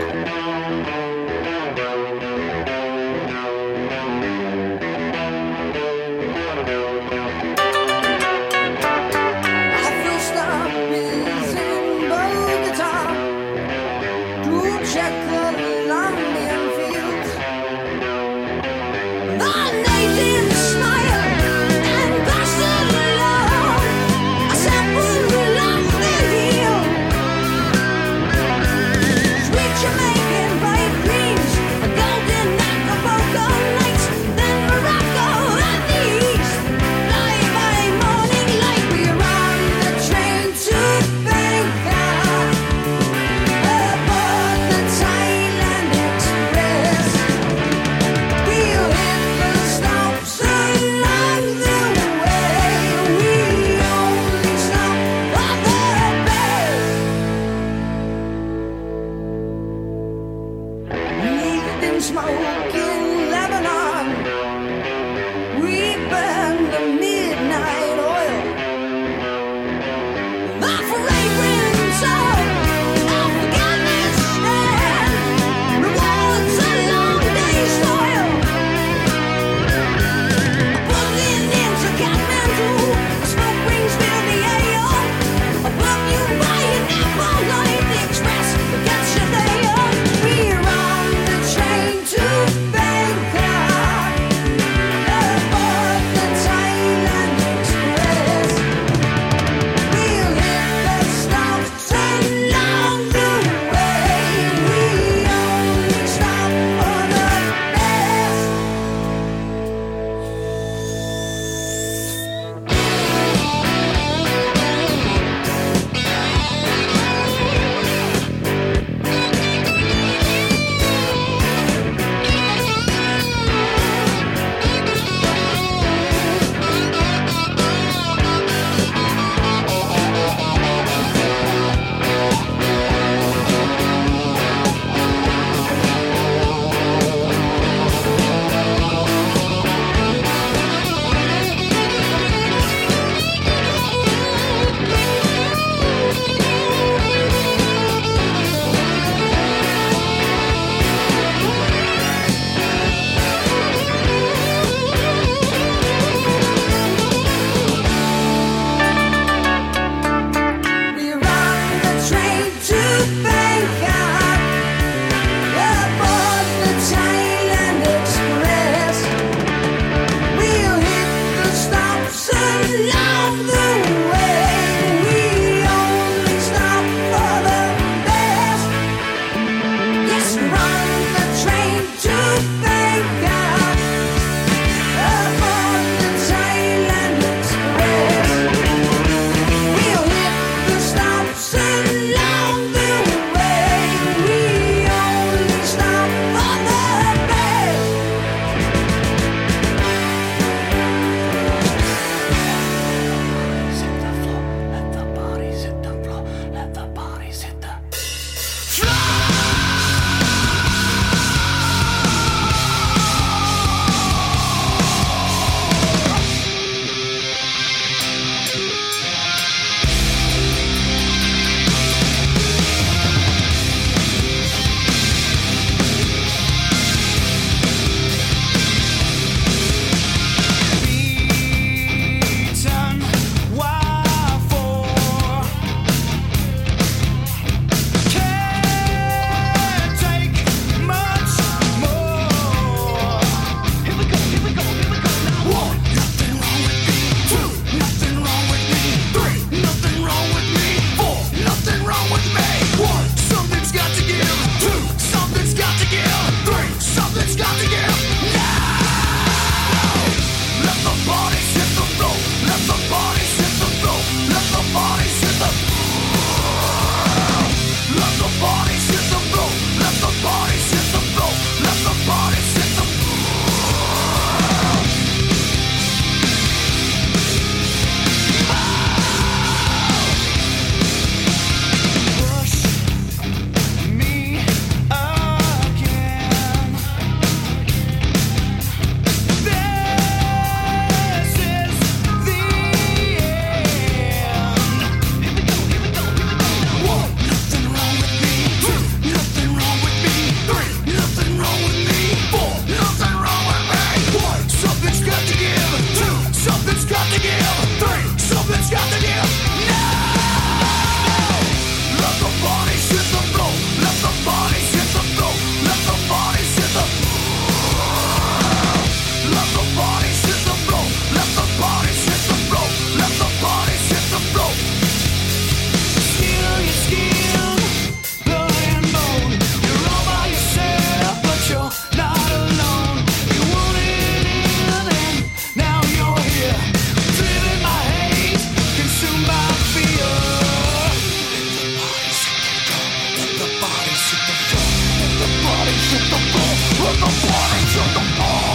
El 347.79 348.48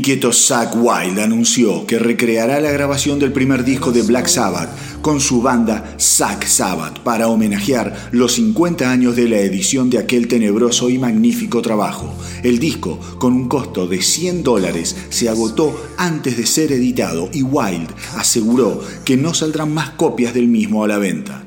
inquieto 0.00 0.32
Zack 0.32 0.76
Wild 0.76 1.18
anunció 1.18 1.86
que 1.86 1.98
recreará 1.98 2.58
la 2.58 2.70
grabación 2.70 3.18
del 3.18 3.32
primer 3.32 3.64
disco 3.64 3.92
de 3.92 4.00
Black 4.00 4.28
Sabbath 4.28 4.70
con 5.02 5.20
su 5.20 5.42
banda 5.42 5.94
Zack 6.00 6.46
Sabbath 6.46 7.00
para 7.00 7.28
homenajear 7.28 8.08
los 8.10 8.32
50 8.32 8.90
años 8.90 9.14
de 9.14 9.28
la 9.28 9.40
edición 9.40 9.90
de 9.90 9.98
aquel 9.98 10.26
tenebroso 10.26 10.88
y 10.88 10.96
magnífico 10.96 11.60
trabajo. 11.60 12.14
El 12.42 12.58
disco, 12.58 12.98
con 13.18 13.34
un 13.34 13.46
costo 13.46 13.86
de 13.86 14.00
100 14.00 14.42
dólares, 14.42 14.96
se 15.10 15.28
agotó 15.28 15.78
antes 15.98 16.38
de 16.38 16.46
ser 16.46 16.72
editado 16.72 17.28
y 17.34 17.42
Wild 17.42 17.90
aseguró 18.16 18.80
que 19.04 19.18
no 19.18 19.34
saldrán 19.34 19.74
más 19.74 19.90
copias 19.90 20.32
del 20.32 20.48
mismo 20.48 20.82
a 20.82 20.88
la 20.88 20.96
venta. 20.96 21.39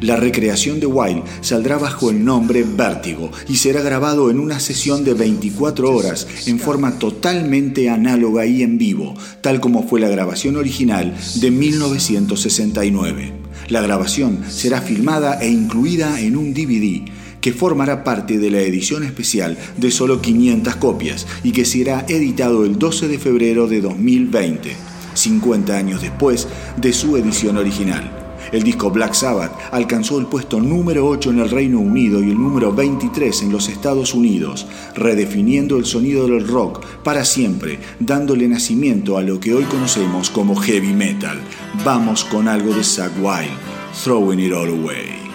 La 0.00 0.16
recreación 0.16 0.80
de 0.80 0.86
Wild 0.86 1.22
saldrá 1.42 1.76
bajo 1.76 2.10
el 2.10 2.24
nombre 2.24 2.64
Vértigo 2.64 3.30
y 3.48 3.56
será 3.56 3.82
grabado 3.82 4.30
en 4.30 4.40
una 4.40 4.58
sesión 4.58 5.04
de 5.04 5.12
24 5.12 5.94
horas 5.94 6.26
en 6.46 6.58
forma 6.58 6.98
totalmente 6.98 7.90
análoga 7.90 8.46
y 8.46 8.62
en 8.62 8.78
vivo, 8.78 9.14
tal 9.42 9.60
como 9.60 9.86
fue 9.86 10.00
la 10.00 10.08
grabación 10.08 10.56
original 10.56 11.14
de 11.34 11.50
1969. 11.50 13.32
La 13.68 13.82
grabación 13.82 14.40
será 14.48 14.80
filmada 14.80 15.38
e 15.42 15.50
incluida 15.50 16.18
en 16.20 16.36
un 16.36 16.54
DVD 16.54 17.02
que 17.42 17.52
formará 17.52 18.02
parte 18.02 18.38
de 18.38 18.50
la 18.50 18.60
edición 18.60 19.04
especial 19.04 19.58
de 19.76 19.90
solo 19.90 20.22
500 20.22 20.76
copias 20.76 21.26
y 21.42 21.52
que 21.52 21.66
será 21.66 22.06
editado 22.08 22.64
el 22.64 22.78
12 22.78 23.08
de 23.08 23.18
febrero 23.18 23.66
de 23.66 23.82
2020, 23.82 24.72
50 25.12 25.76
años 25.76 26.00
después 26.00 26.48
de 26.78 26.92
su 26.94 27.16
edición 27.18 27.58
original. 27.58 28.19
El 28.52 28.62
disco 28.62 28.90
Black 28.90 29.14
Sabbath 29.14 29.52
alcanzó 29.72 30.18
el 30.18 30.26
puesto 30.26 30.60
número 30.60 31.06
8 31.06 31.30
en 31.30 31.38
el 31.38 31.50
Reino 31.50 31.78
Unido 31.78 32.22
y 32.22 32.30
el 32.30 32.38
número 32.38 32.72
23 32.72 33.42
en 33.42 33.52
los 33.52 33.68
Estados 33.68 34.14
Unidos, 34.14 34.66
redefiniendo 34.94 35.76
el 35.76 35.84
sonido 35.84 36.26
del 36.26 36.46
rock 36.46 36.84
para 37.04 37.24
siempre, 37.24 37.78
dándole 38.00 38.48
nacimiento 38.48 39.16
a 39.18 39.22
lo 39.22 39.38
que 39.38 39.54
hoy 39.54 39.64
conocemos 39.64 40.30
como 40.30 40.56
heavy 40.56 40.92
metal. 40.92 41.40
Vamos 41.84 42.24
con 42.24 42.48
algo 42.48 42.74
de 42.74 42.82
Zack 42.82 43.12
Wild, 43.22 43.58
Throwing 44.02 44.40
It 44.40 44.52
All 44.52 44.68
Away. 44.68 45.30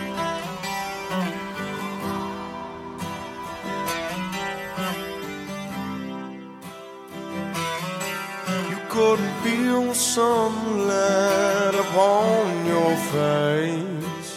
Upon 11.95 12.65
your 12.65 12.95
face. 13.13 14.31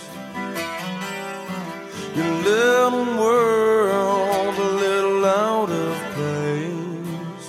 Your 2.17 2.33
little 2.51 3.07
world 3.23 4.55
a 4.59 4.71
little 4.85 5.25
out 5.25 5.71
of 5.71 5.95
place. 6.15 7.47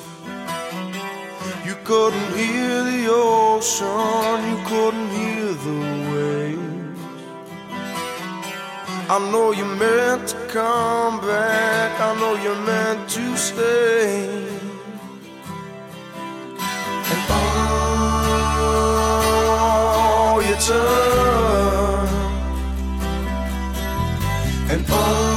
You 1.65 1.75
couldn't 1.83 2.31
hear 2.37 2.83
the 2.83 3.07
ocean, 3.09 4.37
you 4.49 4.57
couldn't 4.71 5.09
hear 5.19 5.47
the 5.67 5.79
waves. 6.11 7.01
I 9.09 9.17
know 9.31 9.51
you 9.51 9.65
meant 9.65 10.27
to 10.29 10.37
come 10.47 11.19
back, 11.21 11.99
I 11.99 12.15
know 12.19 12.35
you 12.45 12.53
meant 12.65 13.09
to 13.09 13.37
stay. 13.37 14.58
Turn 20.59 22.07
and 24.69 24.91
all 24.91 25.28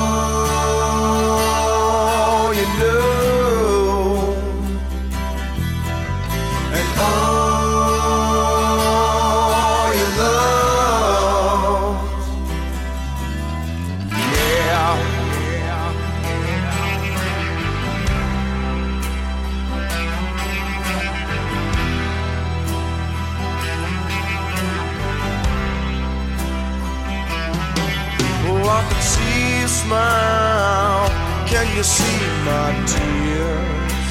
smile. 29.92 31.08
Can 31.52 31.66
you 31.76 31.84
see 31.96 32.20
my 32.48 32.68
tears? 32.92 34.08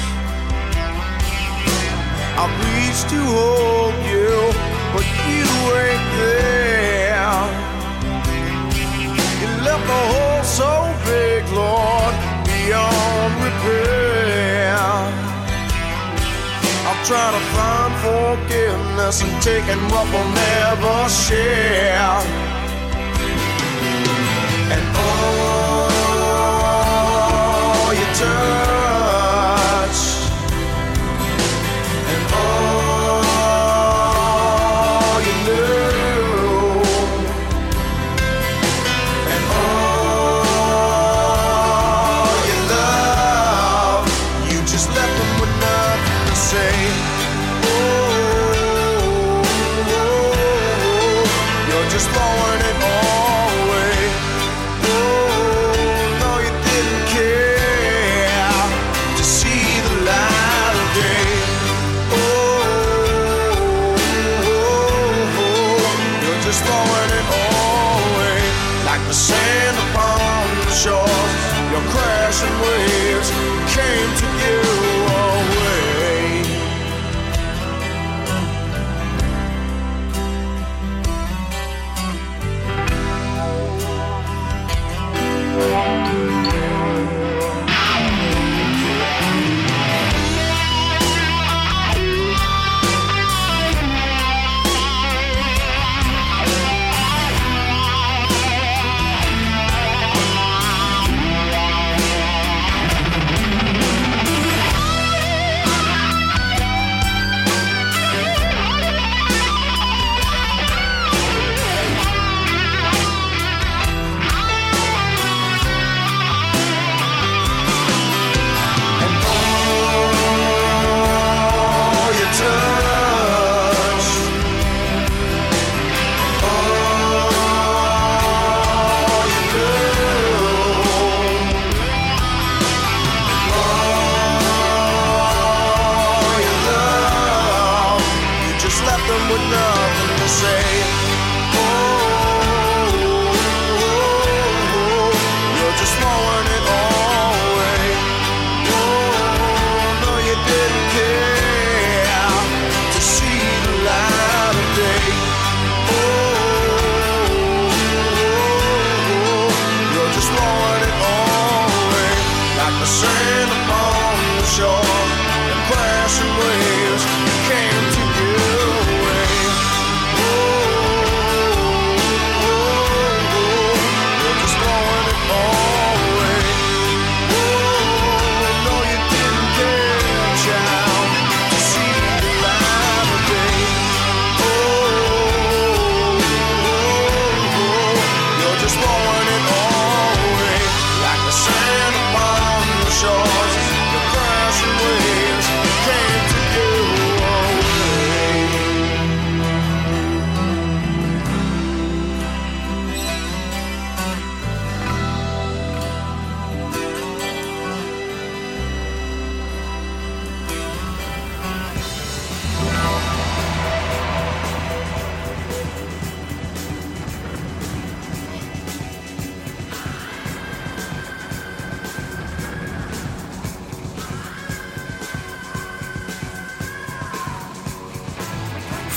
I 2.42 2.44
reached 2.62 3.06
to 3.14 3.20
hold 3.36 3.96
you, 4.12 4.34
but 4.94 5.06
you 5.28 5.48
ain't 5.82 6.06
there. 6.20 7.40
You 9.40 9.48
left 9.68 9.86
a 9.98 10.02
hole 10.12 10.44
so 10.60 10.70
big, 11.10 11.42
Lord, 11.60 12.14
beyond 12.50 13.32
repair. 13.46 14.78
I'm 16.88 17.00
trying 17.10 17.34
to 17.38 17.44
find 17.56 17.92
forgiveness 18.08 19.16
and 19.24 19.34
taking 19.50 19.82
what 19.92 20.06
we'll 20.12 20.32
never 20.46 20.96
share 21.26 22.18
and 24.74 24.84
all 24.96 25.61
you 28.22 28.81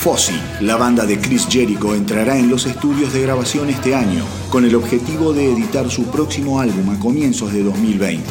Fozzy, 0.05 0.39
la 0.61 0.75
banda 0.75 1.03
de 1.03 1.17
Chris 1.17 1.47
Jericho, 1.49 1.95
entrará 1.95 2.37
en 2.37 2.47
los 2.47 2.67
estudios 2.67 3.11
de 3.11 3.23
grabación 3.23 3.71
este 3.71 3.95
año 3.95 4.23
con 4.51 4.63
el 4.63 4.75
objetivo 4.75 5.33
de 5.33 5.51
editar 5.51 5.89
su 5.89 6.03
próximo 6.11 6.59
álbum 6.59 6.91
a 6.91 6.99
comienzos 6.99 7.51
de 7.51 7.63
2020. 7.63 8.23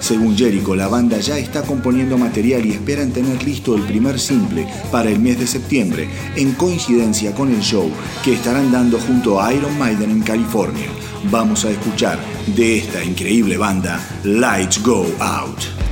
Según 0.00 0.38
Jericho, 0.38 0.74
la 0.74 0.88
banda 0.88 1.18
ya 1.18 1.36
está 1.36 1.60
componiendo 1.60 2.16
material 2.16 2.64
y 2.64 2.70
esperan 2.70 3.10
tener 3.10 3.42
listo 3.42 3.74
el 3.74 3.82
primer 3.82 4.18
simple 4.18 4.66
para 4.90 5.10
el 5.10 5.20
mes 5.20 5.38
de 5.38 5.46
septiembre, 5.46 6.08
en 6.34 6.52
coincidencia 6.52 7.34
con 7.34 7.52
el 7.52 7.60
show 7.60 7.90
que 8.24 8.32
estarán 8.32 8.72
dando 8.72 8.98
junto 8.98 9.38
a 9.38 9.52
Iron 9.52 9.78
Maiden 9.78 10.10
en 10.10 10.22
California. 10.22 10.86
Vamos 11.30 11.66
a 11.66 11.70
escuchar 11.70 12.18
de 12.56 12.78
esta 12.78 13.04
increíble 13.04 13.58
banda 13.58 14.00
Lights 14.24 14.82
Go 14.82 15.04
Out. 15.20 15.87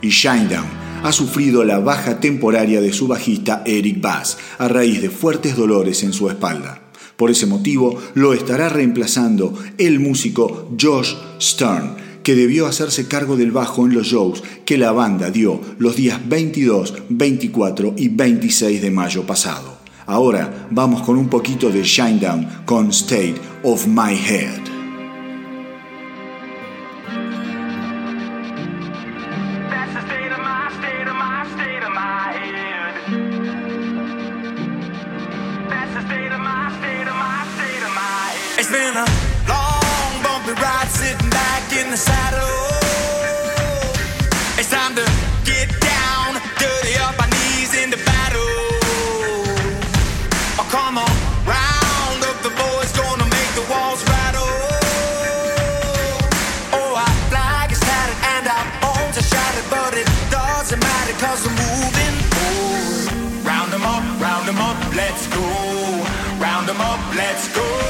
Y 0.00 0.08
Shinedown 0.08 0.66
ha 1.02 1.12
sufrido 1.12 1.64
la 1.64 1.78
baja 1.78 2.20
temporaria 2.20 2.80
de 2.80 2.92
su 2.92 3.06
bajista 3.06 3.62
Eric 3.64 4.00
Bass 4.00 4.38
a 4.58 4.68
raíz 4.68 5.00
de 5.00 5.10
fuertes 5.10 5.56
dolores 5.56 6.02
en 6.02 6.12
su 6.12 6.28
espalda. 6.28 6.82
Por 7.16 7.30
ese 7.30 7.46
motivo 7.46 7.98
lo 8.14 8.34
estará 8.34 8.68
reemplazando 8.68 9.54
el 9.78 10.00
músico 10.00 10.70
Josh 10.80 11.14
Stern, 11.40 11.96
que 12.22 12.34
debió 12.34 12.66
hacerse 12.66 13.06
cargo 13.06 13.36
del 13.36 13.52
bajo 13.52 13.86
en 13.86 13.94
los 13.94 14.08
shows 14.08 14.42
que 14.64 14.76
la 14.76 14.92
banda 14.92 15.30
dio 15.30 15.60
los 15.78 15.96
días 15.96 16.20
22, 16.28 16.94
24 17.08 17.94
y 17.96 18.08
26 18.08 18.82
de 18.82 18.90
mayo 18.90 19.22
pasado. 19.24 19.78
Ahora 20.06 20.68
vamos 20.70 21.02
con 21.02 21.16
un 21.16 21.28
poquito 21.28 21.70
de 21.70 21.82
Shinedown 21.82 22.64
con 22.64 22.90
State 22.90 23.36
of 23.62 23.86
My 23.86 24.14
Head. 24.14 24.65
let's 64.96 65.26
go. 65.28 65.40
Round 66.40 66.66
them 66.68 66.80
up, 66.80 67.00
let's 67.14 67.54
go. 67.54 67.85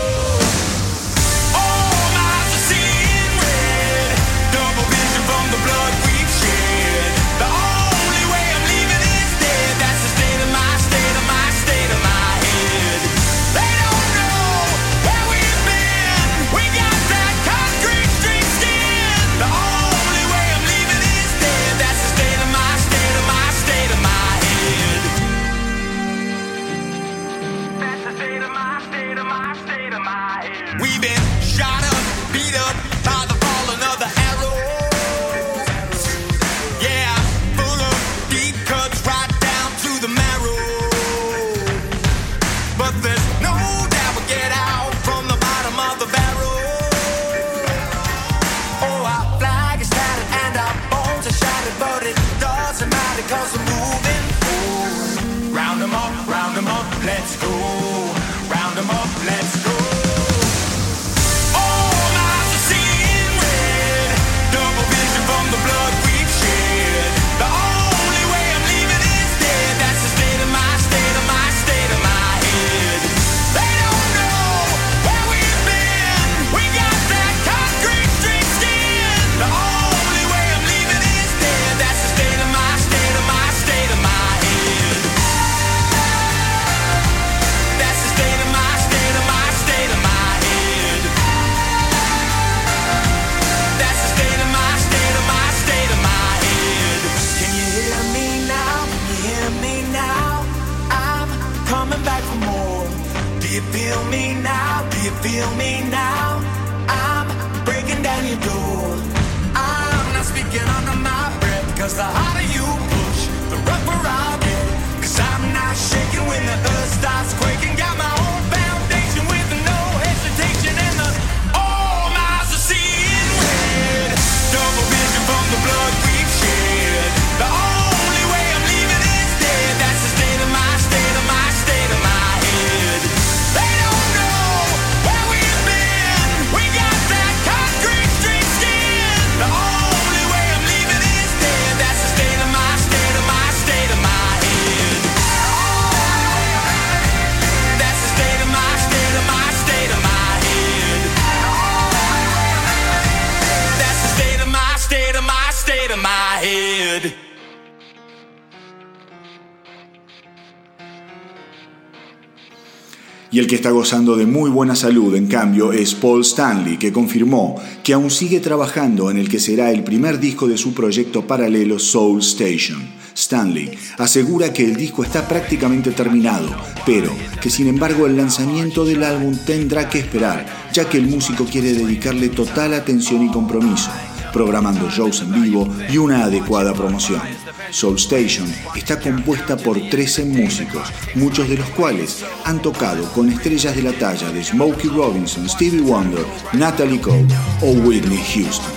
Y 163.31 163.40
el 163.40 163.47
que 163.47 163.57
está 163.57 163.70
gozando 163.70 164.16
de 164.16 164.27
muy 164.27 164.51
buena 164.51 164.77
salud, 164.77 165.15
en 165.15 165.27
cambio, 165.27 165.73
es 165.73 165.94
Paul 165.94 166.23
Stanley, 166.23 166.78
que 166.78 166.93
confirmó 166.93 167.61
que 167.82 167.93
aún 167.93 168.11
sigue 168.11 168.40
trabajando 168.40 169.11
en 169.11 169.19
el 169.19 169.28
que 169.28 169.40
será 169.40 169.70
el 169.70 169.82
primer 169.82 170.20
disco 170.20 170.47
de 170.47 170.57
su 170.57 170.73
proyecto 170.74 171.27
paralelo 171.27 171.78
Soul 171.78 172.20
Station. 172.20 172.82
Stanley 173.15 173.70
asegura 173.98 174.53
que 174.53 174.65
el 174.65 174.77
disco 174.77 175.03
está 175.03 175.27
prácticamente 175.27 175.90
terminado, 175.90 176.48
pero 176.85 177.11
que 177.40 177.51
sin 177.51 177.66
embargo 177.66 178.07
el 178.07 178.16
lanzamiento 178.16 178.85
del 178.85 179.03
álbum 179.03 179.36
tendrá 179.47 179.89
que 179.89 179.98
esperar, 179.98 180.47
ya 180.73 180.89
que 180.89 180.98
el 180.98 181.07
músico 181.07 181.47
quiere 181.47 181.73
dedicarle 181.73 182.28
total 182.28 182.74
atención 182.74 183.24
y 183.24 183.31
compromiso 183.31 183.90
programando 184.36 184.90
shows 184.90 185.22
en 185.22 185.32
vivo 185.32 185.66
y 185.88 185.96
una 185.96 186.24
adecuada 186.24 186.74
promoción. 186.74 187.22
Soul 187.70 187.96
Station 187.96 188.46
está 188.74 189.00
compuesta 189.00 189.56
por 189.56 189.80
13 189.80 190.26
músicos, 190.26 190.92
muchos 191.14 191.48
de 191.48 191.56
los 191.56 191.70
cuales 191.70 192.22
han 192.44 192.60
tocado 192.60 193.10
con 193.14 193.30
estrellas 193.30 193.74
de 193.74 193.82
la 193.82 193.92
talla 193.92 194.30
de 194.30 194.44
Smokey 194.44 194.90
Robinson, 194.90 195.48
Stevie 195.48 195.80
Wonder, 195.80 196.26
Natalie 196.52 197.00
Cole 197.00 197.26
o 197.62 197.70
Whitney 197.86 198.22
Houston. 198.34 198.76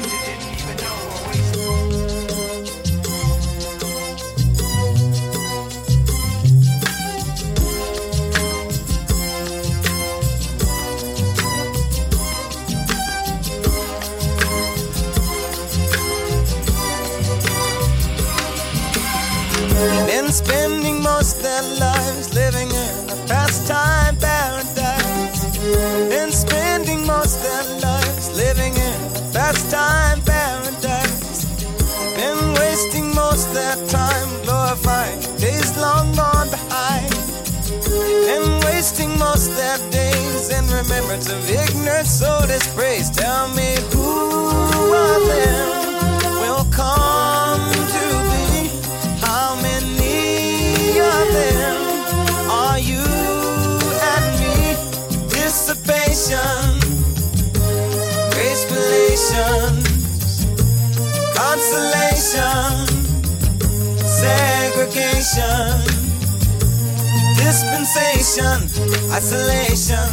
Isolation, 69.29 70.09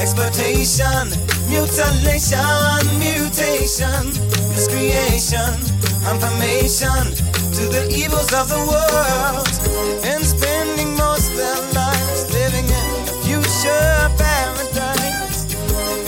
exploitation, 0.00 1.04
mutilation, 1.52 2.80
mutation, 2.96 4.08
miscreation, 4.56 5.52
confirmation 6.00 7.04
to 7.52 7.68
the 7.68 7.84
evils 7.92 8.32
of 8.32 8.48
the 8.48 8.62
world, 8.64 9.52
and 10.02 10.24
spending 10.24 10.96
most 10.96 11.30
of 11.32 11.36
their 11.36 11.60
lives 11.76 12.32
living 12.32 12.64
in 12.64 12.90
a 13.04 13.14
future 13.20 14.08
paradise, 14.16 15.44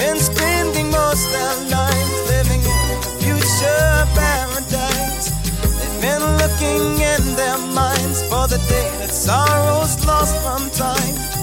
and 0.00 0.18
spending 0.18 0.90
most 0.90 1.28
of 1.28 1.32
their 1.36 1.76
lives 1.76 2.20
living 2.32 2.62
in 2.64 2.86
a 2.96 3.02
future 3.20 4.08
paradise. 4.16 5.28
They've 5.76 6.00
been 6.00 6.24
looking 6.40 7.00
in 7.04 7.36
their 7.36 7.58
minds 7.76 8.22
for 8.22 8.48
the 8.48 8.56
day 8.66 8.88
that 9.00 9.12
sorrow's 9.12 10.02
lost 10.06 10.34
from 10.40 10.70
time. 10.70 11.35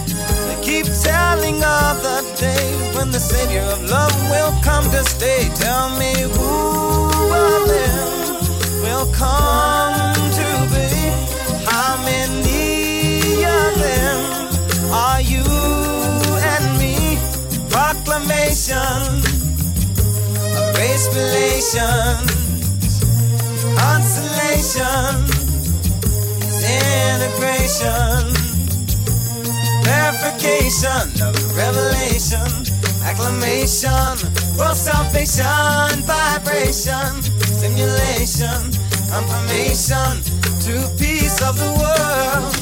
Keep 0.73 0.89
telling 1.03 1.63
of 1.63 2.01
the 2.01 2.25
day 2.35 2.65
when 2.95 3.11
the 3.11 3.19
Savior 3.19 3.61
of 3.61 3.87
love 3.91 4.11
will 4.31 4.51
come 4.63 4.83
to 4.89 5.03
stay. 5.03 5.47
Tell 5.53 5.95
me 5.99 6.13
who 6.33 7.29
of 7.31 7.67
them 7.67 8.81
will 8.81 9.05
come 9.13 10.15
to 10.39 10.47
be? 10.73 10.89
How 11.69 12.01
many 12.03 13.45
of 13.45 13.71
them 13.85 14.91
are 14.91 15.21
you 15.21 15.45
and 16.41 16.65
me? 16.81 17.19
Proclamation 17.69 19.21
of 20.57 20.75
race 20.75 21.07
relations, 21.13 22.33
consolation, 23.77 25.21
integration 26.65 28.42
verification 29.83 31.07
of 31.21 31.35
revelation, 31.55 32.47
acclamation, 33.03 34.15
world 34.57 34.77
salvation, 34.77 36.03
vibration, 36.07 37.21
stimulation, 37.55 38.71
confirmation 39.11 40.23
to 40.63 40.73
peace 40.97 41.41
of 41.41 41.57
the 41.59 41.71
world. 41.79 42.55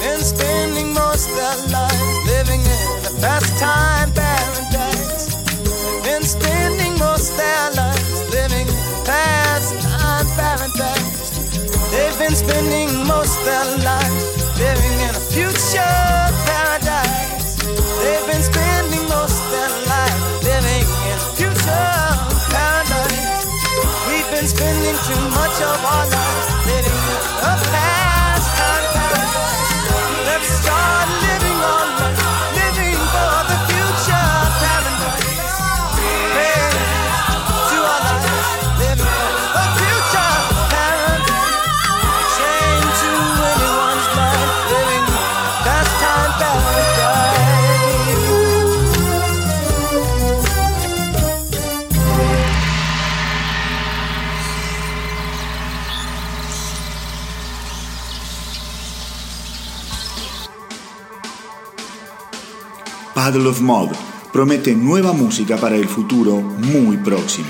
Been 0.00 0.20
spending 0.20 0.92
most 0.92 1.28
of 1.30 1.36
their 1.36 1.58
lives 1.70 2.18
living 2.26 2.60
in 2.60 2.88
a 3.06 3.12
pastime 3.20 4.10
paradise. 4.12 5.34
They've 6.02 6.04
been 6.04 6.24
spending 6.24 6.98
most 6.98 7.36
their 7.36 7.70
lives 7.72 8.30
living 8.30 8.66
in 8.66 9.04
pastime 9.04 10.26
paradise. 10.36 11.38
They've 11.92 12.18
been 12.18 12.34
spending 12.34 13.06
most 13.06 13.36
their 13.44 13.66
lives 13.84 14.58
living 14.58 14.94
in 15.06 15.14
a 15.14 15.22
future 15.32 16.21
spending 18.42 19.08
most 19.08 19.38
of 19.44 19.50
their 19.50 19.70
lives 19.86 20.44
living 20.44 20.86
in 21.10 21.16
the 21.18 21.28
future. 21.36 22.02
We've 24.08 24.30
been 24.30 24.48
spending 24.48 24.96
too 25.06 25.22
much 25.30 25.56
of 25.62 25.78
our 25.92 26.06
lives 26.10 26.48
living 26.66 26.98
in 27.12 27.20
a 27.46 27.54
past 27.70 27.91
Paddle 63.32 63.48
of 63.48 63.62
Mod 63.62 63.88
promete 64.30 64.74
nueva 64.74 65.14
música 65.14 65.56
para 65.56 65.74
el 65.74 65.88
futuro 65.88 66.42
muy 66.42 66.98
próximo. 66.98 67.48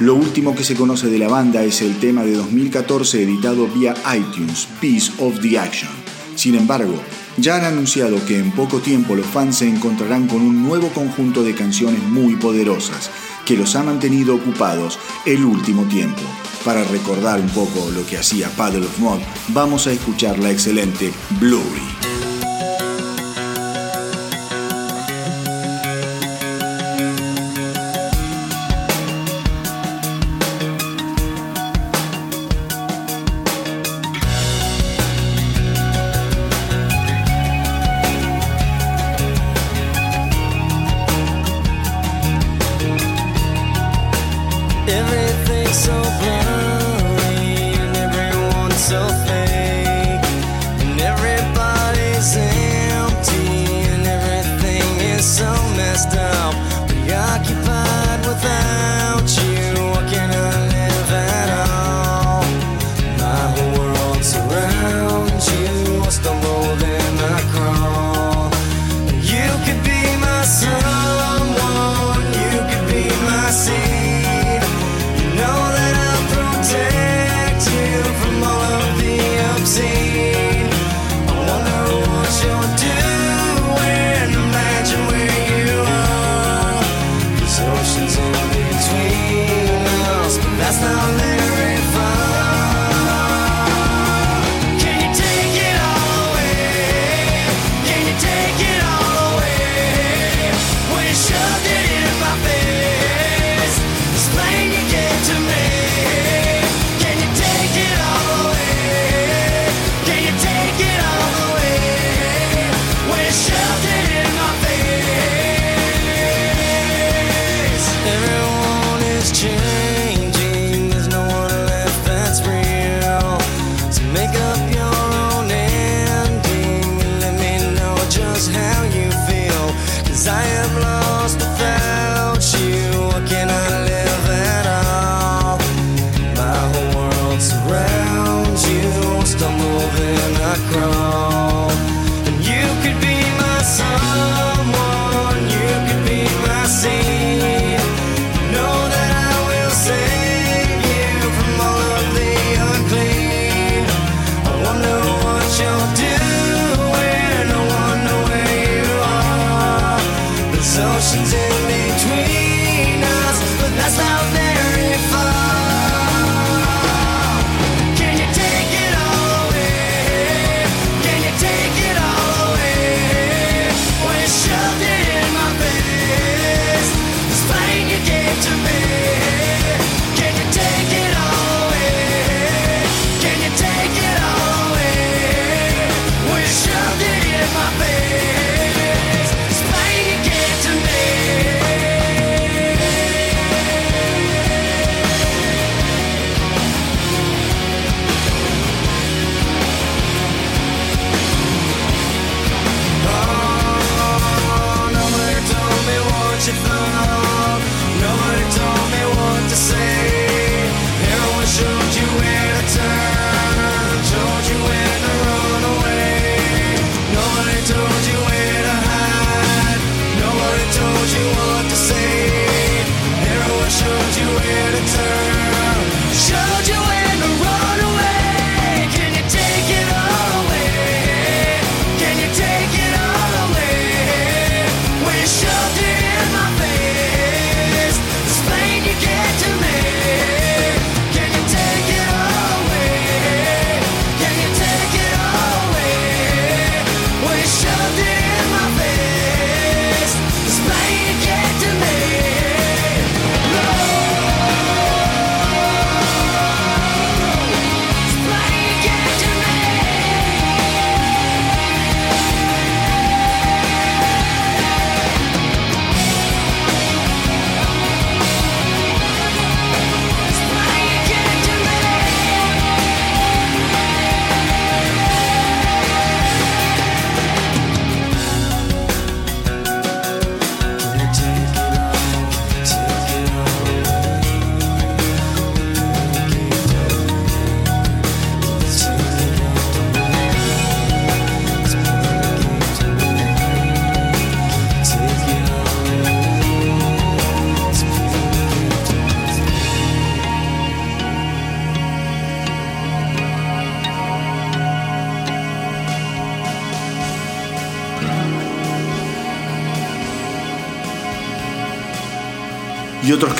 Lo 0.00 0.16
último 0.16 0.56
que 0.56 0.64
se 0.64 0.74
conoce 0.74 1.06
de 1.06 1.20
la 1.20 1.28
banda 1.28 1.62
es 1.62 1.82
el 1.82 2.00
tema 2.00 2.24
de 2.24 2.32
2014 2.32 3.22
editado 3.22 3.68
vía 3.68 3.94
iTunes, 4.12 4.66
Piece 4.80 5.12
of 5.20 5.38
the 5.38 5.56
Action. 5.56 5.92
Sin 6.34 6.56
embargo, 6.56 6.94
ya 7.36 7.58
han 7.58 7.64
anunciado 7.64 8.18
que 8.26 8.40
en 8.40 8.50
poco 8.50 8.80
tiempo 8.80 9.14
los 9.14 9.24
fans 9.24 9.58
se 9.58 9.68
encontrarán 9.68 10.26
con 10.26 10.42
un 10.42 10.64
nuevo 10.64 10.88
conjunto 10.88 11.44
de 11.44 11.54
canciones 11.54 12.02
muy 12.02 12.34
poderosas 12.34 13.08
que 13.46 13.56
los 13.56 13.76
ha 13.76 13.84
mantenido 13.84 14.34
ocupados 14.34 14.98
el 15.26 15.44
último 15.44 15.84
tiempo. 15.84 16.22
Para 16.64 16.82
recordar 16.82 17.38
un 17.38 17.50
poco 17.50 17.88
lo 17.94 18.04
que 18.04 18.18
hacía 18.18 18.48
Paddle 18.56 18.84
of 18.84 18.98
Mod, 18.98 19.20
vamos 19.50 19.86
a 19.86 19.92
escuchar 19.92 20.40
la 20.40 20.50
excelente 20.50 21.12
Blurry. 21.38 22.09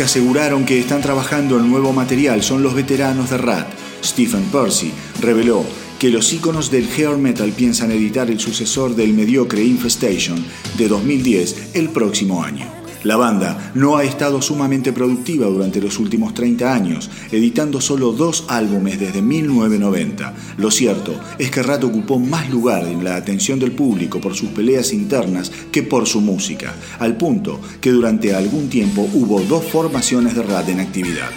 Que 0.01 0.05
aseguraron 0.05 0.65
que 0.65 0.79
están 0.79 1.03
trabajando 1.03 1.59
en 1.59 1.71
nuevo 1.71 1.93
material 1.93 2.43
son 2.43 2.63
los 2.63 2.73
veteranos 2.73 3.29
de 3.29 3.37
Rat. 3.37 3.69
Stephen 4.03 4.45
Percy 4.45 4.93
reveló 5.21 5.63
que 5.99 6.09
los 6.09 6.33
íconos 6.33 6.71
del 6.71 6.89
hair 6.89 7.19
metal 7.19 7.53
piensan 7.53 7.91
editar 7.91 8.31
el 8.31 8.41
sucesor 8.41 8.97
del 8.97 9.13
mediocre 9.13 9.63
Infestation 9.63 10.43
de 10.79 10.89
2010 10.89 11.75
el 11.75 11.91
próximo 11.91 12.43
año. 12.43 12.80
La 13.03 13.17
banda 13.17 13.73
no 13.75 13.97
ha 13.97 14.05
estado 14.05 14.43
sumamente 14.43 14.93
productiva 14.93 15.47
durante 15.47 15.81
los 15.81 15.99
últimos 15.99 16.35
30 16.35 16.73
años, 16.73 17.11
editando 17.33 17.81
solo 17.81 18.13
dos 18.13 18.45
álbumes 18.49 19.01
desde 19.01 19.23
1990. 19.23 20.35
Lo 20.59 20.71
cierto 20.71 21.19
es 21.39 21.51
que 21.51 21.63
Rat 21.63 21.83
ocupó 21.85 22.19
más 22.19 22.51
lugar 22.51 22.87
en 22.87 23.03
la 23.03 23.17
atención 23.17 23.59
del 23.59 23.73
público 23.73 24.21
por 24.21 24.35
sus 24.35 24.51
peleas 24.51 24.93
internas 24.93 25.51
que 25.73 25.83
por 25.83 26.07
su 26.07 26.21
música, 26.21 26.75
al 26.99 27.17
punto 27.17 27.59
que 27.81 27.91
durante 27.91 28.35
algún 28.35 28.69
tiempo 28.69 29.09
hubo 29.15 29.41
dos 29.41 29.65
formaciones 29.65 30.35
de 30.35 30.43
Rat 30.43 30.69
en 30.69 30.81
actividad. 30.81 31.31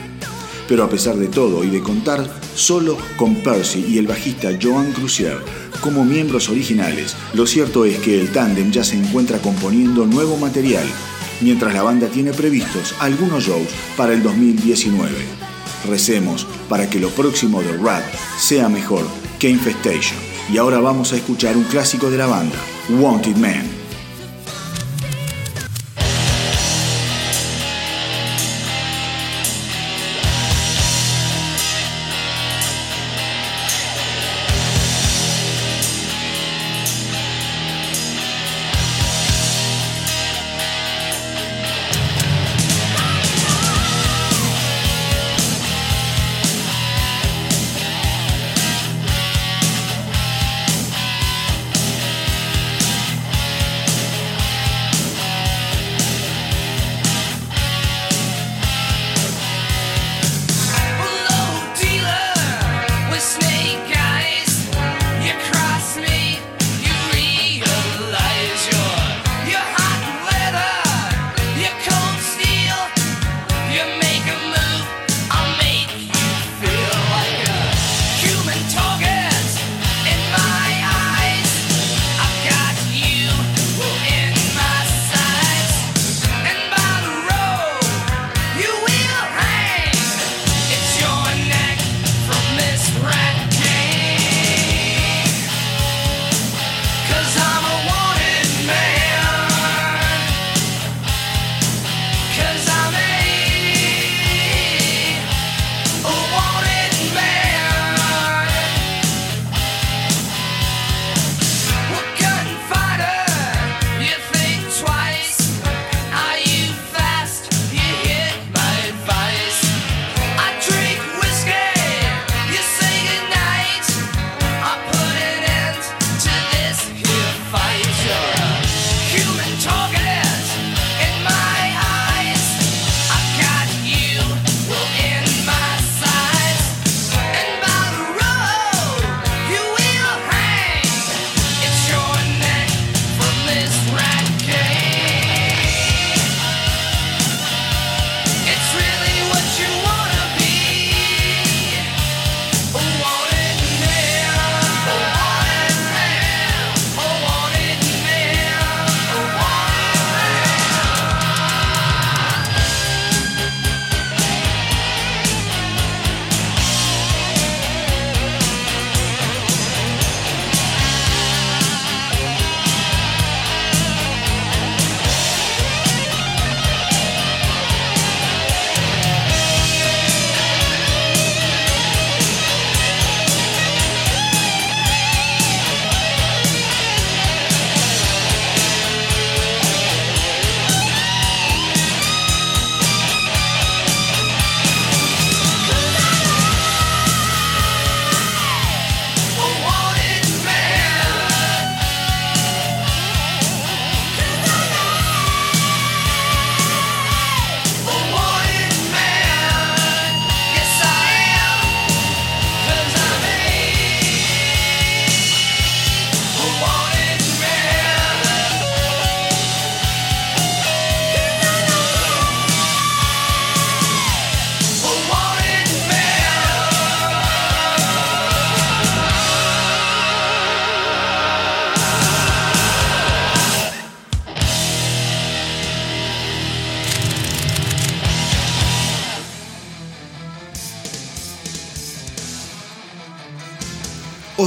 Pero 0.67 0.83
a 0.83 0.89
pesar 0.89 1.15
de 1.15 1.27
todo 1.27 1.63
y 1.63 1.69
de 1.69 1.81
contar 1.81 2.27
solo 2.55 2.97
con 3.17 3.35
Percy 3.35 3.85
y 3.89 3.97
el 3.97 4.07
bajista 4.07 4.49
Joan 4.61 4.91
Crucier 4.91 5.37
como 5.81 6.05
miembros 6.05 6.49
originales, 6.49 7.15
lo 7.33 7.45
cierto 7.45 7.83
es 7.85 7.97
que 7.99 8.19
el 8.19 8.31
tándem 8.31 8.71
ya 8.71 8.83
se 8.83 8.97
encuentra 8.97 9.39
componiendo 9.39 10.05
nuevo 10.05 10.37
material, 10.37 10.85
mientras 11.43 11.73
la 11.73 11.83
banda 11.83 12.07
tiene 12.07 12.31
previstos 12.33 12.95
algunos 12.99 13.43
shows 13.43 13.67
para 13.97 14.13
el 14.13 14.23
2019. 14.23 15.11
Recemos 15.87 16.47
para 16.69 16.89
que 16.89 16.99
lo 16.99 17.09
próximo 17.09 17.61
de 17.61 17.77
Rat 17.77 18.03
sea 18.37 18.69
mejor 18.69 19.05
que 19.39 19.49
Infestation. 19.49 20.17
Y 20.51 20.57
ahora 20.57 20.79
vamos 20.79 21.13
a 21.13 21.17
escuchar 21.17 21.57
un 21.57 21.63
clásico 21.65 22.09
de 22.09 22.17
la 22.17 22.27
banda, 22.27 22.57
Wanted 22.89 23.37
Man. 23.37 23.72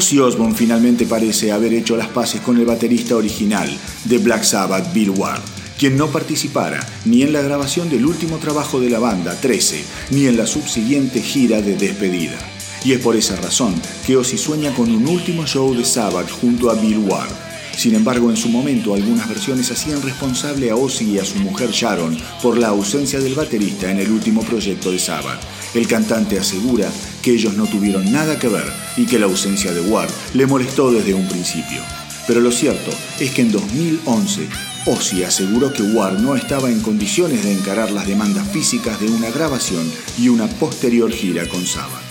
Ozzy 0.07 0.21
Osbourne 0.21 0.55
finalmente 0.55 1.05
parece 1.05 1.51
haber 1.51 1.75
hecho 1.75 1.97
las 1.97 2.07
paces 2.07 2.41
con 2.41 2.57
el 2.59 2.65
baterista 2.65 3.17
original 3.17 3.69
de 4.05 4.19
Black 4.19 4.45
Sabbath, 4.45 4.93
Bill 4.93 5.11
Ward, 5.11 5.41
quien 5.77 5.97
no 5.97 6.07
participara 6.07 6.79
ni 7.05 7.23
en 7.23 7.33
la 7.33 7.43
grabación 7.43 7.91
del 7.91 8.07
último 8.07 8.37
trabajo 8.37 8.79
de 8.79 8.89
la 8.89 9.01
banda, 9.01 9.35
13, 9.35 9.83
ni 10.13 10.27
en 10.27 10.37
la 10.37 10.47
subsiguiente 10.47 11.21
gira 11.21 11.61
de 11.61 11.75
despedida. 11.75 12.39
Y 12.85 12.93
es 12.93 13.01
por 13.01 13.17
esa 13.17 13.35
razón 13.35 13.75
que 14.07 14.17
Ozzy 14.17 14.39
sueña 14.39 14.73
con 14.75 14.93
un 14.93 15.09
último 15.09 15.45
show 15.45 15.75
de 15.75 15.85
Sabbath 15.85 16.31
junto 16.31 16.71
a 16.71 16.75
Bill 16.75 16.99
Ward. 16.99 17.33
Sin 17.77 17.97
embargo, 17.97 18.31
en 18.31 18.37
su 18.37 18.49
momento 18.49 18.95
algunas 18.95 19.29
versiones 19.29 19.73
hacían 19.73 20.01
responsable 20.03 20.71
a 20.71 20.77
Ozzy 20.77 21.15
y 21.15 21.19
a 21.19 21.25
su 21.25 21.41
mujer 21.41 21.71
Sharon 21.73 22.17
por 22.41 22.59
la 22.59 22.69
ausencia 22.69 23.19
del 23.19 23.35
baterista 23.35 23.91
en 23.91 23.99
el 23.99 24.13
último 24.13 24.43
proyecto 24.43 24.93
de 24.93 25.01
Sabbath. 25.01 25.41
El 25.75 25.89
cantante 25.89 26.39
asegura 26.39 26.91
que 27.27 27.33
ellos 27.33 27.55
no 27.55 27.67
tuvieron 27.67 28.13
nada 28.13 28.39
que 28.39 28.47
ver 28.47 28.73
y 28.97 29.05
que 29.05 29.19
la 29.19 29.27
ausencia 29.27 29.73
de 29.73 29.81
Ward 29.81 30.09
le 30.35 30.47
molestó 30.47 30.93
desde 30.93 31.13
un 31.13 31.27
principio. 31.27 31.83
Pero 32.29 32.41
lo 32.41 32.53
cierto 32.53 32.93
es 33.19 33.33
que 33.33 33.43
en 33.43 33.51
2011 33.51 34.47
Ozzy 34.87 35.25
aseguró 35.25 35.73
que 35.73 35.83
Ward 35.83 36.21
no 36.21 36.37
estaba 36.37 36.71
en 36.71 36.81
condiciones 36.81 37.43
de 37.43 37.51
encarar 37.51 37.91
las 37.91 38.07
demandas 38.07 38.47
físicas 38.47 39.01
de 39.01 39.09
una 39.09 39.29
grabación 39.31 39.91
y 40.17 40.29
una 40.29 40.47
posterior 40.47 41.11
gira 41.11 41.49
con 41.49 41.67
Sabbath. 41.67 42.05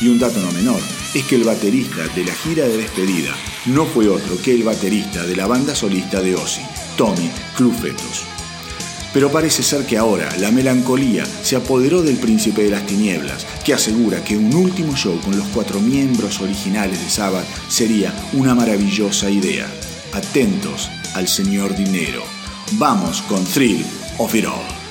Y 0.00 0.08
un 0.08 0.18
dato 0.18 0.40
no 0.40 0.50
menor 0.52 0.80
es 1.12 1.22
que 1.24 1.34
el 1.34 1.44
baterista 1.44 2.08
de 2.08 2.24
la 2.24 2.32
gira 2.32 2.66
de 2.66 2.78
despedida 2.78 3.36
no 3.66 3.84
fue 3.84 4.08
otro 4.08 4.40
que 4.42 4.54
el 4.54 4.62
baterista 4.62 5.26
de 5.26 5.36
la 5.36 5.46
banda 5.46 5.74
solista 5.74 6.22
de 6.22 6.34
Ozzy, 6.34 6.62
Tommy 6.96 7.30
Clufetos. 7.58 8.31
Pero 9.12 9.30
parece 9.30 9.62
ser 9.62 9.84
que 9.84 9.98
ahora 9.98 10.28
la 10.38 10.50
melancolía 10.50 11.24
se 11.26 11.56
apoderó 11.56 12.02
del 12.02 12.16
príncipe 12.16 12.64
de 12.64 12.70
las 12.70 12.86
tinieblas, 12.86 13.46
que 13.64 13.74
asegura 13.74 14.24
que 14.24 14.36
un 14.36 14.54
último 14.54 14.96
show 14.96 15.20
con 15.20 15.36
los 15.36 15.46
cuatro 15.48 15.80
miembros 15.80 16.40
originales 16.40 16.98
de 16.98 17.10
Sabbath 17.10 17.46
sería 17.68 18.14
una 18.32 18.54
maravillosa 18.54 19.28
idea. 19.30 19.66
Atentos 20.12 20.90
al 21.14 21.28
señor 21.28 21.76
Dinero. 21.76 22.22
Vamos 22.72 23.22
con 23.22 23.44
Thrill 23.44 23.84
of 24.18 24.34
It 24.34 24.46
All. 24.46 24.81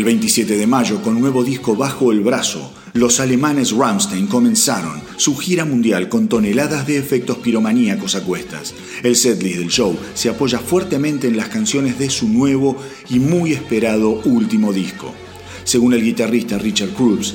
El 0.00 0.06
27 0.06 0.56
de 0.56 0.66
mayo, 0.66 1.02
con 1.02 1.20
nuevo 1.20 1.44
disco 1.44 1.76
bajo 1.76 2.10
el 2.10 2.20
brazo, 2.20 2.72
los 2.94 3.20
alemanes 3.20 3.72
Rammstein 3.72 4.28
comenzaron 4.28 5.02
su 5.18 5.36
gira 5.36 5.66
mundial 5.66 6.08
con 6.08 6.26
toneladas 6.26 6.86
de 6.86 6.96
efectos 6.96 7.36
piromaníacos 7.36 8.14
a 8.14 8.22
cuestas. 8.22 8.74
El 9.02 9.14
setlist 9.14 9.58
del 9.58 9.68
show 9.68 9.94
se 10.14 10.30
apoya 10.30 10.58
fuertemente 10.58 11.28
en 11.28 11.36
las 11.36 11.50
canciones 11.50 11.98
de 11.98 12.08
su 12.08 12.30
nuevo 12.30 12.78
y 13.10 13.18
muy 13.18 13.52
esperado 13.52 14.22
último 14.24 14.72
disco. 14.72 15.14
Según 15.64 15.92
el 15.92 16.02
guitarrista 16.02 16.56
Richard 16.56 16.94
Cruz, 16.94 17.34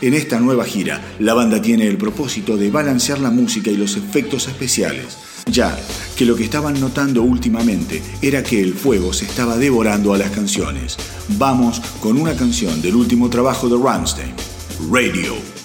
en 0.00 0.14
esta 0.14 0.40
nueva 0.40 0.64
gira, 0.64 1.02
la 1.18 1.34
banda 1.34 1.60
tiene 1.60 1.86
el 1.86 1.98
propósito 1.98 2.56
de 2.56 2.70
balancear 2.70 3.18
la 3.18 3.30
música 3.30 3.70
y 3.70 3.76
los 3.76 3.94
efectos 3.98 4.48
especiales, 4.48 5.18
ya 5.52 5.78
que 6.16 6.24
lo 6.24 6.34
que 6.34 6.44
estaban 6.44 6.80
notando 6.80 7.22
últimamente 7.22 8.02
era 8.22 8.42
que 8.42 8.62
el 8.62 8.72
fuego 8.72 9.12
se 9.12 9.26
estaba 9.26 9.58
devorando 9.58 10.14
a 10.14 10.18
las 10.18 10.30
canciones. 10.30 10.96
Vamos 11.30 11.80
con 12.00 12.20
una 12.20 12.36
canción 12.36 12.80
del 12.80 12.94
último 12.94 13.28
trabajo 13.28 13.68
de 13.68 13.76
Rammstein, 13.82 14.34
Radio. 14.90 15.55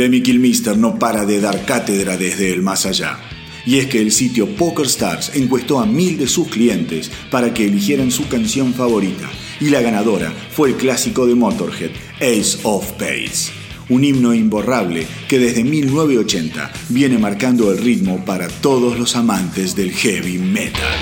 Lemmy 0.00 0.22
Kilmister 0.22 0.78
no 0.78 0.98
para 0.98 1.26
de 1.26 1.42
dar 1.42 1.66
cátedra 1.66 2.16
desde 2.16 2.54
el 2.54 2.62
más 2.62 2.86
allá. 2.86 3.18
Y 3.66 3.76
es 3.80 3.86
que 3.88 4.00
el 4.00 4.12
sitio 4.12 4.48
PokerStars 4.56 5.32
encuestó 5.36 5.78
a 5.78 5.84
mil 5.84 6.16
de 6.16 6.26
sus 6.26 6.48
clientes 6.48 7.10
para 7.30 7.52
que 7.52 7.66
eligieran 7.66 8.10
su 8.10 8.26
canción 8.26 8.72
favorita, 8.72 9.28
y 9.60 9.68
la 9.68 9.82
ganadora 9.82 10.32
fue 10.52 10.70
el 10.70 10.76
clásico 10.76 11.26
de 11.26 11.34
Motorhead, 11.34 11.90
Ace 12.16 12.60
of 12.62 12.88
Spades. 12.88 13.52
Un 13.90 14.04
himno 14.04 14.32
imborrable 14.32 15.06
que 15.28 15.38
desde 15.38 15.64
1980 15.64 16.72
viene 16.88 17.18
marcando 17.18 17.70
el 17.70 17.76
ritmo 17.76 18.24
para 18.24 18.48
todos 18.48 18.98
los 18.98 19.16
amantes 19.16 19.76
del 19.76 19.92
heavy 19.92 20.38
metal. 20.38 20.96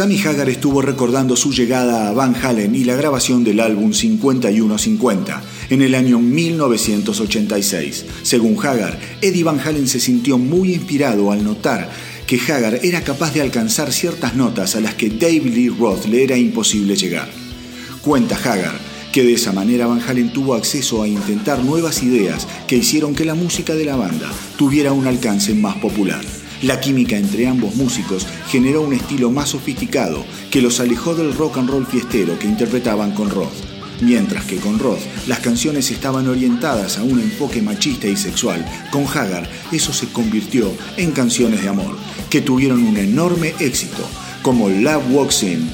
Sammy 0.00 0.18
Hagar 0.18 0.48
estuvo 0.48 0.80
recordando 0.80 1.36
su 1.36 1.52
llegada 1.52 2.08
a 2.08 2.12
Van 2.12 2.34
Halen 2.34 2.74
y 2.74 2.84
la 2.84 2.96
grabación 2.96 3.44
del 3.44 3.60
álbum 3.60 3.92
5150 3.92 5.42
en 5.68 5.82
el 5.82 5.94
año 5.94 6.18
1986. 6.18 8.06
Según 8.22 8.56
Hagar, 8.64 8.98
Eddie 9.20 9.44
Van 9.44 9.60
Halen 9.60 9.86
se 9.86 10.00
sintió 10.00 10.38
muy 10.38 10.72
inspirado 10.72 11.30
al 11.30 11.44
notar 11.44 11.90
que 12.26 12.40
Hagar 12.40 12.80
era 12.82 13.04
capaz 13.04 13.34
de 13.34 13.42
alcanzar 13.42 13.92
ciertas 13.92 14.34
notas 14.34 14.74
a 14.74 14.80
las 14.80 14.94
que 14.94 15.10
David 15.10 15.52
Lee 15.52 15.68
Roth 15.68 16.06
le 16.06 16.24
era 16.24 16.38
imposible 16.38 16.96
llegar. 16.96 17.28
Cuenta 18.00 18.36
Hagar 18.36 18.80
que 19.12 19.22
de 19.22 19.34
esa 19.34 19.52
manera 19.52 19.86
Van 19.86 20.00
Halen 20.00 20.32
tuvo 20.32 20.54
acceso 20.54 21.02
a 21.02 21.08
intentar 21.08 21.62
nuevas 21.62 22.02
ideas 22.02 22.46
que 22.66 22.76
hicieron 22.76 23.14
que 23.14 23.26
la 23.26 23.34
música 23.34 23.74
de 23.74 23.84
la 23.84 23.96
banda 23.96 24.30
tuviera 24.56 24.94
un 24.94 25.06
alcance 25.06 25.52
más 25.52 25.76
popular. 25.76 26.22
La 26.62 26.78
química 26.78 27.16
entre 27.16 27.46
ambos 27.46 27.74
músicos 27.74 28.26
generó 28.48 28.82
un 28.82 28.92
estilo 28.92 29.30
más 29.30 29.48
sofisticado 29.48 30.26
que 30.50 30.60
los 30.60 30.78
alejó 30.78 31.14
del 31.14 31.34
rock 31.34 31.56
and 31.56 31.70
roll 31.70 31.86
fiestero 31.86 32.38
que 32.38 32.46
interpretaban 32.46 33.12
con 33.12 33.30
Roth. 33.30 33.48
Mientras 34.02 34.44
que 34.44 34.56
con 34.56 34.78
Roth 34.78 35.00
las 35.26 35.40
canciones 35.40 35.90
estaban 35.90 36.28
orientadas 36.28 36.98
a 36.98 37.02
un 37.02 37.18
enfoque 37.18 37.62
machista 37.62 38.08
y 38.08 38.16
sexual, 38.16 38.64
con 38.90 39.04
Hagar 39.04 39.48
eso 39.72 39.94
se 39.94 40.08
convirtió 40.08 40.70
en 40.98 41.12
canciones 41.12 41.62
de 41.62 41.68
amor, 41.68 41.96
que 42.28 42.42
tuvieron 42.42 42.82
un 42.82 42.98
enorme 42.98 43.54
éxito, 43.58 44.06
como 44.42 44.68
Love 44.68 45.10
Walks 45.10 45.42
In 45.42 45.66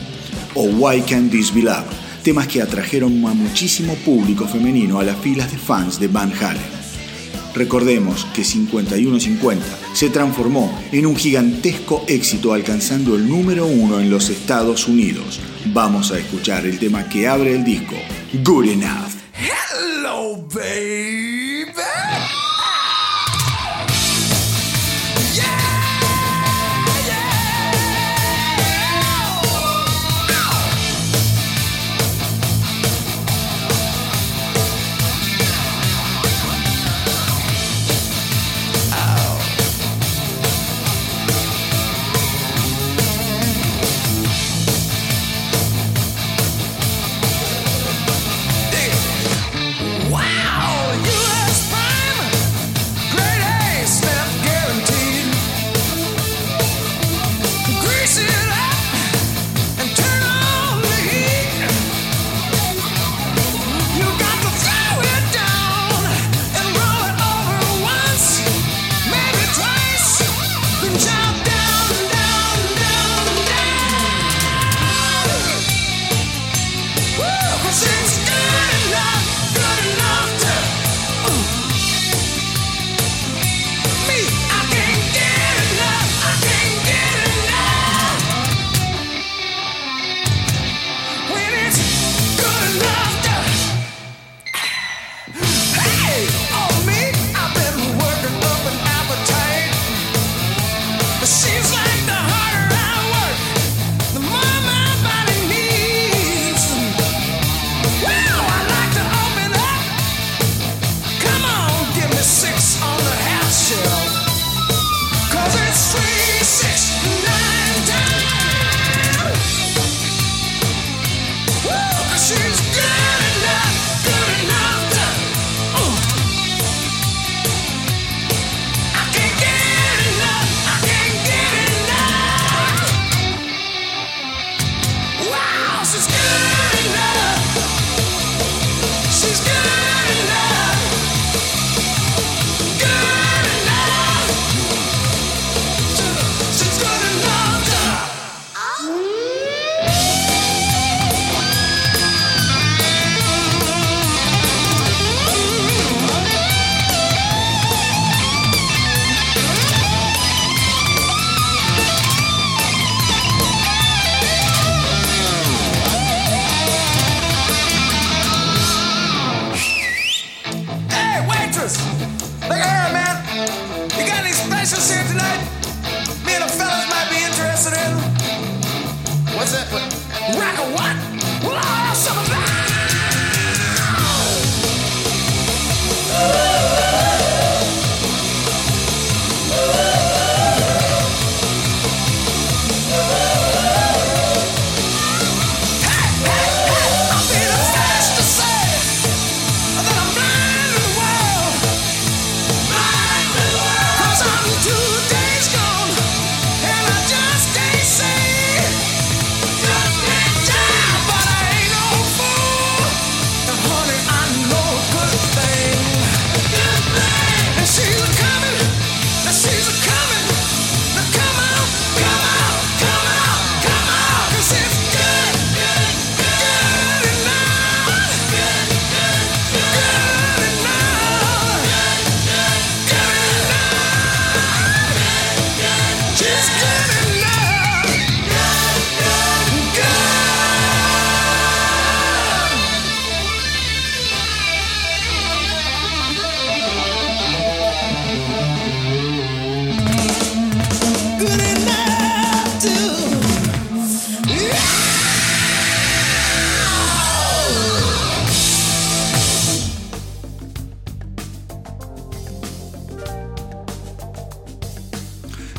o 0.54 0.64
Why 0.64 1.00
Can't 1.02 1.32
This 1.32 1.52
Be 1.52 1.62
Love, 1.62 1.86
temas 2.22 2.46
que 2.46 2.62
atrajeron 2.62 3.24
a 3.26 3.34
muchísimo 3.34 3.94
público 3.96 4.46
femenino 4.46 5.00
a 5.00 5.04
las 5.04 5.16
filas 5.18 5.50
de 5.50 5.58
fans 5.58 5.98
de 5.98 6.06
Van 6.06 6.32
Halen. 6.32 6.85
Recordemos 7.56 8.26
que 8.34 8.44
5150 8.44 9.64
se 9.94 10.10
transformó 10.10 10.78
en 10.92 11.06
un 11.06 11.16
gigantesco 11.16 12.04
éxito 12.06 12.52
alcanzando 12.52 13.16
el 13.16 13.26
número 13.26 13.64
uno 13.64 13.98
en 13.98 14.10
los 14.10 14.28
Estados 14.28 14.86
Unidos. 14.86 15.40
Vamos 15.72 16.12
a 16.12 16.18
escuchar 16.18 16.66
el 16.66 16.78
tema 16.78 17.08
que 17.08 17.26
abre 17.26 17.54
el 17.54 17.64
disco, 17.64 17.96
Good 18.44 18.66
Enough. 18.66 19.12
Hello, 19.32 20.46
baby. 20.52 22.35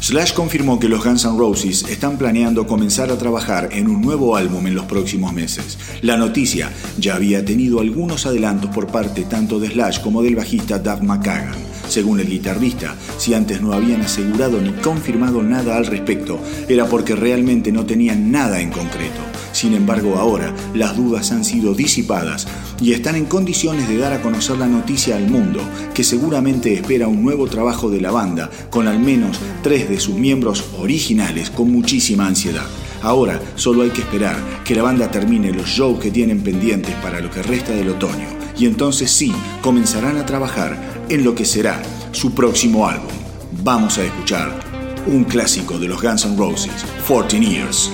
Slash 0.07 0.31
confirmó 0.31 0.79
que 0.79 0.87
los 0.87 1.03
Guns 1.03 1.25
N' 1.25 1.37
Roses 1.37 1.83
están 1.89 2.17
planeando 2.17 2.65
comenzar 2.65 3.11
a 3.11 3.17
trabajar 3.17 3.67
en 3.73 3.89
un 3.89 4.01
nuevo 4.01 4.37
álbum 4.37 4.65
en 4.65 4.73
los 4.73 4.85
próximos 4.85 5.33
meses. 5.33 5.77
La 6.01 6.15
noticia 6.15 6.71
ya 6.97 7.15
había 7.15 7.43
tenido 7.43 7.81
algunos 7.81 8.25
adelantos 8.25 8.69
por 8.73 8.87
parte 8.87 9.25
tanto 9.25 9.59
de 9.59 9.67
Slash 9.67 9.99
como 9.99 10.23
del 10.23 10.37
bajista 10.37 10.79
Doug 10.79 11.03
McKagan. 11.03 11.57
Según 11.89 12.21
el 12.21 12.29
guitarrista, 12.29 12.95
si 13.17 13.33
antes 13.33 13.61
no 13.61 13.73
habían 13.73 13.99
asegurado 13.99 14.61
ni 14.61 14.71
confirmado 14.71 15.43
nada 15.43 15.75
al 15.75 15.85
respecto, 15.85 16.39
era 16.69 16.85
porque 16.85 17.13
realmente 17.13 17.73
no 17.73 17.85
tenían 17.85 18.31
nada 18.31 18.61
en 18.61 18.71
concreto. 18.71 19.26
Sin 19.57 19.73
embargo, 19.73 20.17
ahora 20.17 20.53
las 20.75 20.95
dudas 20.95 21.31
han 21.31 21.43
sido 21.43 21.73
disipadas 21.73 22.47
y 22.79 22.93
están 22.93 23.15
en 23.15 23.25
condiciones 23.25 23.87
de 23.87 23.97
dar 23.97 24.13
a 24.13 24.21
conocer 24.21 24.55
la 24.59 24.67
noticia 24.67 25.15
al 25.15 25.27
mundo, 25.27 25.59
que 25.95 26.03
seguramente 26.03 26.75
espera 26.75 27.07
un 27.07 27.23
nuevo 27.23 27.47
trabajo 27.47 27.89
de 27.89 27.99
la 27.99 28.11
banda, 28.11 28.51
con 28.69 28.87
al 28.87 28.99
menos 28.99 29.39
tres 29.63 29.89
de 29.89 29.99
sus 29.99 30.13
miembros 30.13 30.63
originales 30.77 31.49
con 31.49 31.71
muchísima 31.71 32.27
ansiedad. 32.27 32.67
Ahora 33.01 33.41
solo 33.55 33.81
hay 33.81 33.89
que 33.89 34.01
esperar 34.01 34.37
que 34.63 34.75
la 34.75 34.83
banda 34.83 35.09
termine 35.09 35.51
los 35.51 35.67
shows 35.67 35.99
que 35.99 36.11
tienen 36.11 36.43
pendientes 36.43 36.93
para 37.01 37.19
lo 37.19 37.31
que 37.31 37.41
resta 37.41 37.71
del 37.71 37.89
otoño, 37.89 38.27
y 38.59 38.67
entonces 38.67 39.09
sí 39.09 39.33
comenzarán 39.63 40.17
a 40.17 40.25
trabajar 40.27 40.77
en 41.09 41.23
lo 41.23 41.33
que 41.33 41.45
será 41.45 41.81
su 42.11 42.35
próximo 42.35 42.87
álbum. 42.87 43.09
Vamos 43.63 43.97
a 43.97 44.03
escuchar 44.03 44.51
un 45.07 45.23
clásico 45.23 45.79
de 45.79 45.87
los 45.87 45.99
Guns 45.99 46.25
N' 46.25 46.37
Roses, 46.37 46.85
14 47.07 47.39
Years. 47.39 47.91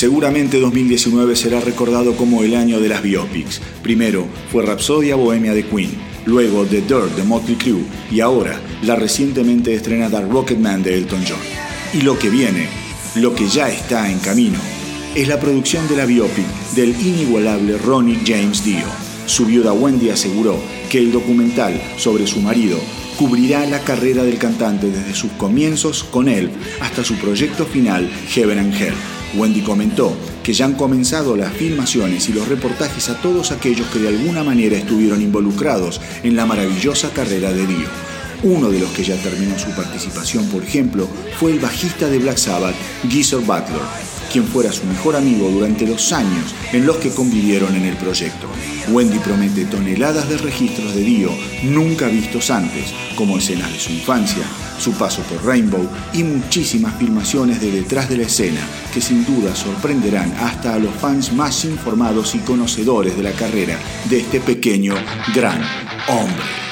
Seguramente 0.00 0.58
2019 0.58 1.36
será 1.36 1.60
recordado 1.60 2.16
como 2.16 2.42
el 2.42 2.54
año 2.54 2.80
de 2.80 2.88
las 2.88 3.02
biopics. 3.02 3.60
Primero 3.82 4.26
fue 4.50 4.64
Rapsodia 4.64 5.14
Bohemia 5.14 5.52
de 5.52 5.62
Queen, 5.62 5.90
luego 6.24 6.64
The 6.64 6.80
Dirt 6.80 7.16
de 7.16 7.22
Motley 7.22 7.56
Crue 7.56 7.84
y 8.10 8.20
ahora 8.20 8.58
la 8.82 8.96
recientemente 8.96 9.74
estrenada 9.74 10.22
Rocketman 10.22 10.82
de 10.82 10.94
Elton 10.94 11.22
John. 11.28 11.36
Y 11.92 12.00
lo 12.00 12.18
que 12.18 12.30
viene, 12.30 12.66
lo 13.16 13.34
que 13.34 13.46
ya 13.46 13.68
está 13.68 14.10
en 14.10 14.18
camino, 14.20 14.58
es 15.14 15.28
la 15.28 15.38
producción 15.38 15.86
de 15.86 15.96
la 15.96 16.06
biopic 16.06 16.46
del 16.74 16.98
inigualable 16.98 17.76
Ronnie 17.76 18.22
James 18.24 18.64
Dio. 18.64 18.86
Su 19.26 19.44
viuda 19.44 19.74
Wendy 19.74 20.08
aseguró 20.08 20.58
que 20.88 20.96
el 20.96 21.12
documental 21.12 21.78
sobre 21.98 22.26
su 22.26 22.40
marido 22.40 22.78
cubrirá 23.18 23.66
la 23.66 23.80
carrera 23.80 24.22
del 24.22 24.38
cantante 24.38 24.90
desde 24.90 25.14
sus 25.14 25.32
comienzos 25.32 26.04
con 26.04 26.26
él 26.26 26.50
hasta 26.80 27.04
su 27.04 27.16
proyecto 27.16 27.66
final 27.66 28.10
Heaven 28.30 28.60
and 28.60 28.74
Hell. 28.74 29.19
Wendy 29.34 29.60
comentó 29.60 30.16
que 30.42 30.52
ya 30.52 30.64
han 30.64 30.74
comenzado 30.74 31.36
las 31.36 31.52
filmaciones 31.52 32.28
y 32.28 32.32
los 32.32 32.48
reportajes 32.48 33.08
a 33.08 33.20
todos 33.20 33.52
aquellos 33.52 33.86
que 33.88 34.00
de 34.00 34.08
alguna 34.08 34.42
manera 34.42 34.76
estuvieron 34.76 35.22
involucrados 35.22 36.00
en 36.22 36.36
la 36.36 36.46
maravillosa 36.46 37.10
carrera 37.10 37.52
de 37.52 37.66
Dio. 37.66 37.88
Uno 38.42 38.70
de 38.70 38.80
los 38.80 38.90
que 38.90 39.04
ya 39.04 39.16
terminó 39.16 39.58
su 39.58 39.70
participación, 39.70 40.46
por 40.46 40.62
ejemplo, 40.62 41.06
fue 41.38 41.52
el 41.52 41.60
bajista 41.60 42.08
de 42.08 42.18
Black 42.18 42.38
Sabbath, 42.38 42.74
Geezer 43.08 43.40
Butler, 43.40 43.82
quien 44.30 44.46
fuera 44.46 44.72
su 44.72 44.84
mejor 44.84 45.16
amigo 45.16 45.50
durante 45.50 45.86
los 45.86 46.12
años 46.12 46.54
en 46.72 46.86
los 46.86 46.96
que 46.96 47.10
convivieron 47.10 47.74
en 47.74 47.84
el 47.84 47.96
proyecto. 47.96 48.48
Wendy 48.88 49.18
promete 49.18 49.64
toneladas 49.64 50.28
de 50.28 50.38
registros 50.38 50.94
de 50.94 51.02
Dio 51.02 51.30
nunca 51.64 52.06
vistos 52.06 52.50
antes, 52.50 52.94
como 53.16 53.38
escenas 53.38 53.72
de 53.72 53.78
su 53.78 53.92
infancia, 53.92 54.44
su 54.78 54.92
paso 54.92 55.22
por 55.22 55.44
Rainbow 55.44 55.86
y 56.14 56.22
muchísimas 56.22 56.94
filmaciones 56.96 57.60
de 57.60 57.70
detrás 57.70 58.08
de 58.08 58.18
la 58.18 58.24
escena 58.24 58.60
que 58.94 59.00
sin 59.00 59.24
duda 59.24 59.54
sorprenderán 59.54 60.32
hasta 60.40 60.74
a 60.74 60.78
los 60.78 60.94
fans 60.94 61.32
más 61.32 61.64
informados 61.64 62.34
y 62.34 62.38
conocedores 62.38 63.16
de 63.16 63.22
la 63.22 63.32
carrera 63.32 63.78
de 64.08 64.20
este 64.20 64.40
pequeño 64.40 64.94
gran 65.34 65.62
hombre. 66.08 66.69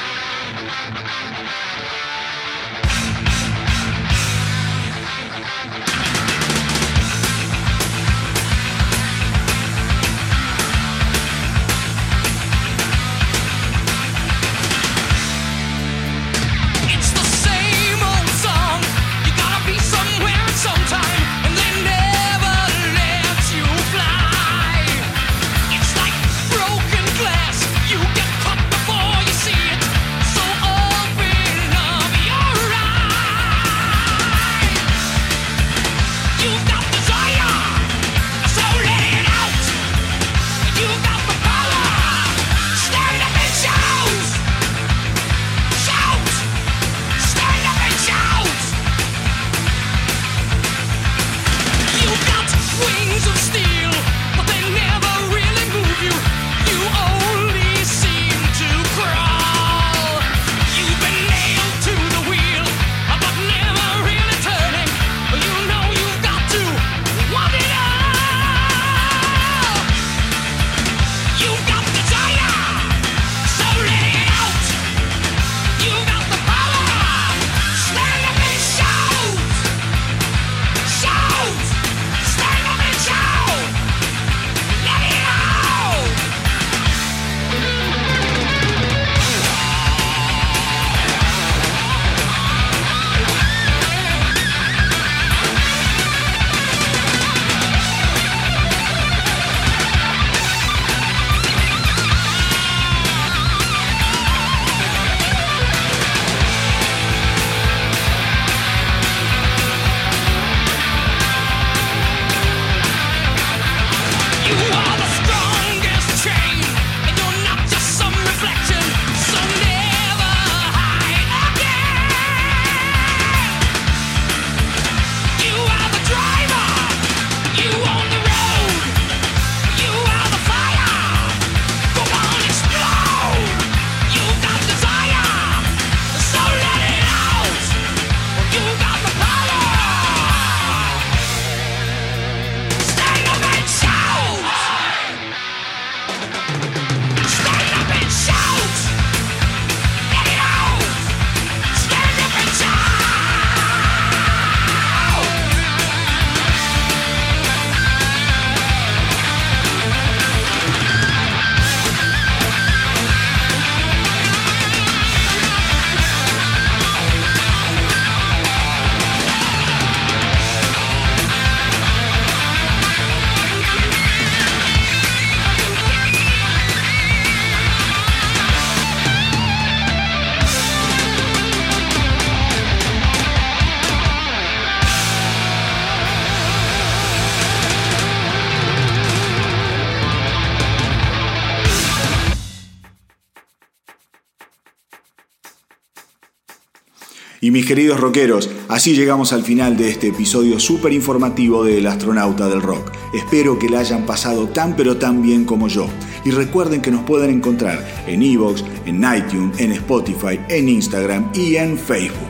Y 197.49 197.51
mis 197.51 197.65
queridos 197.65 197.99
rockeros, 197.99 198.51
así 198.69 198.95
llegamos 198.95 199.33
al 199.33 199.43
final 199.43 199.75
de 199.79 199.89
este 199.89 200.09
episodio 200.09 200.61
súper 200.61 200.93
informativo 200.93 201.65
de 201.65 201.79
El 201.79 201.87
astronauta 201.87 202.47
del 202.47 202.61
rock. 202.61 202.93
Espero 203.15 203.59
que 203.59 203.71
la 203.71 203.79
hayan 203.79 204.05
pasado 204.05 204.49
tan 204.49 204.77
pero 204.77 204.99
tan 204.99 205.23
bien 205.23 205.47
como 205.47 205.67
yo. 205.67 205.89
Y 206.27 206.31
recuerden 206.31 206.83
que 206.83 206.91
nos 206.91 207.05
pueden 207.05 207.31
encontrar 207.31 208.05
en 208.07 208.23
Evox, 208.23 208.63
en 208.85 208.97
iTunes, 208.97 209.59
en 209.59 209.73
Spotify, 209.73 210.39
en 210.51 210.69
Instagram 210.69 211.31
y 211.33 211.57
en 211.57 211.79
Facebook. 211.79 212.29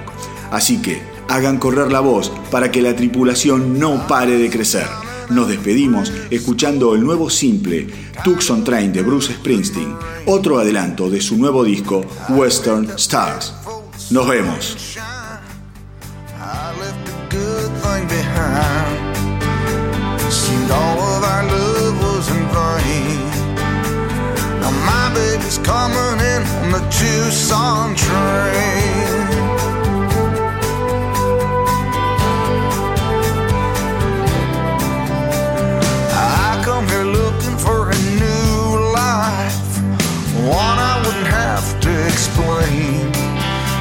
Así 0.52 0.80
que 0.80 1.02
hagan 1.26 1.58
correr 1.58 1.90
la 1.90 1.98
voz 1.98 2.30
para 2.52 2.70
que 2.70 2.80
la 2.80 2.94
tripulación 2.94 3.76
no 3.76 4.06
pare 4.06 4.38
de 4.38 4.48
crecer. 4.48 4.86
Nos 5.30 5.48
despedimos 5.48 6.12
escuchando 6.30 6.94
el 6.94 7.02
nuevo 7.02 7.28
simple 7.28 7.88
Tucson 8.22 8.62
Train 8.62 8.92
de 8.92 9.02
Bruce 9.02 9.32
Springsteen, 9.32 9.96
otro 10.26 10.60
adelanto 10.60 11.10
de 11.10 11.20
su 11.20 11.36
nuevo 11.36 11.64
disco 11.64 12.02
Western 12.28 12.90
Stars. 12.90 13.52
Nos 14.10 14.28
vemos. 14.28 14.87
And 20.50 20.70
all 20.72 20.98
of 21.00 21.22
our 21.24 21.44
love 21.44 21.96
was 22.02 22.28
in 22.30 22.44
vain. 22.56 23.20
Now 24.60 24.72
my 24.84 25.06
baby's 25.14 25.58
coming 25.58 26.20
in 26.32 26.42
on 26.60 26.72
the 26.72 26.82
Tucson 26.90 27.94
train. 27.94 29.26
I 36.12 36.60
come 36.64 36.86
here 36.88 37.04
looking 37.04 37.56
for 37.56 37.90
a 37.90 37.98
new 38.22 38.92
life, 38.92 39.78
one 40.44 40.78
I 40.90 41.02
wouldn't 41.04 41.26
have 41.26 41.80
to 41.80 41.90
explain. 42.06 43.12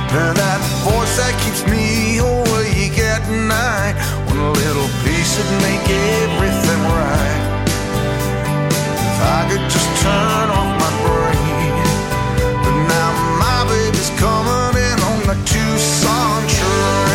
And 0.10 0.38
that 0.38 0.62
voice 0.88 1.18
that 1.18 1.34
keeps 1.44 1.64
me 1.68 2.20
awake 2.20 2.98
at 2.98 3.28
night, 3.30 3.96
one 4.38 4.54
little 4.54 4.90
piece 5.04 5.38
would 5.38 5.62
make 5.62 5.86
everything 5.90 6.82
right. 6.98 7.44
If 8.70 9.18
I 9.22 9.40
could 9.50 9.66
just 9.70 9.90
turn 10.02 10.48
off 10.58 10.72
my 10.84 10.92
brain, 11.04 11.74
but 12.64 12.76
now 12.94 13.10
my 13.44 13.60
baby's 13.70 14.12
coming 14.22 14.76
in 14.90 14.98
on 15.10 15.20
the 15.30 15.38
Tucson 15.46 16.48
train. 16.48 17.07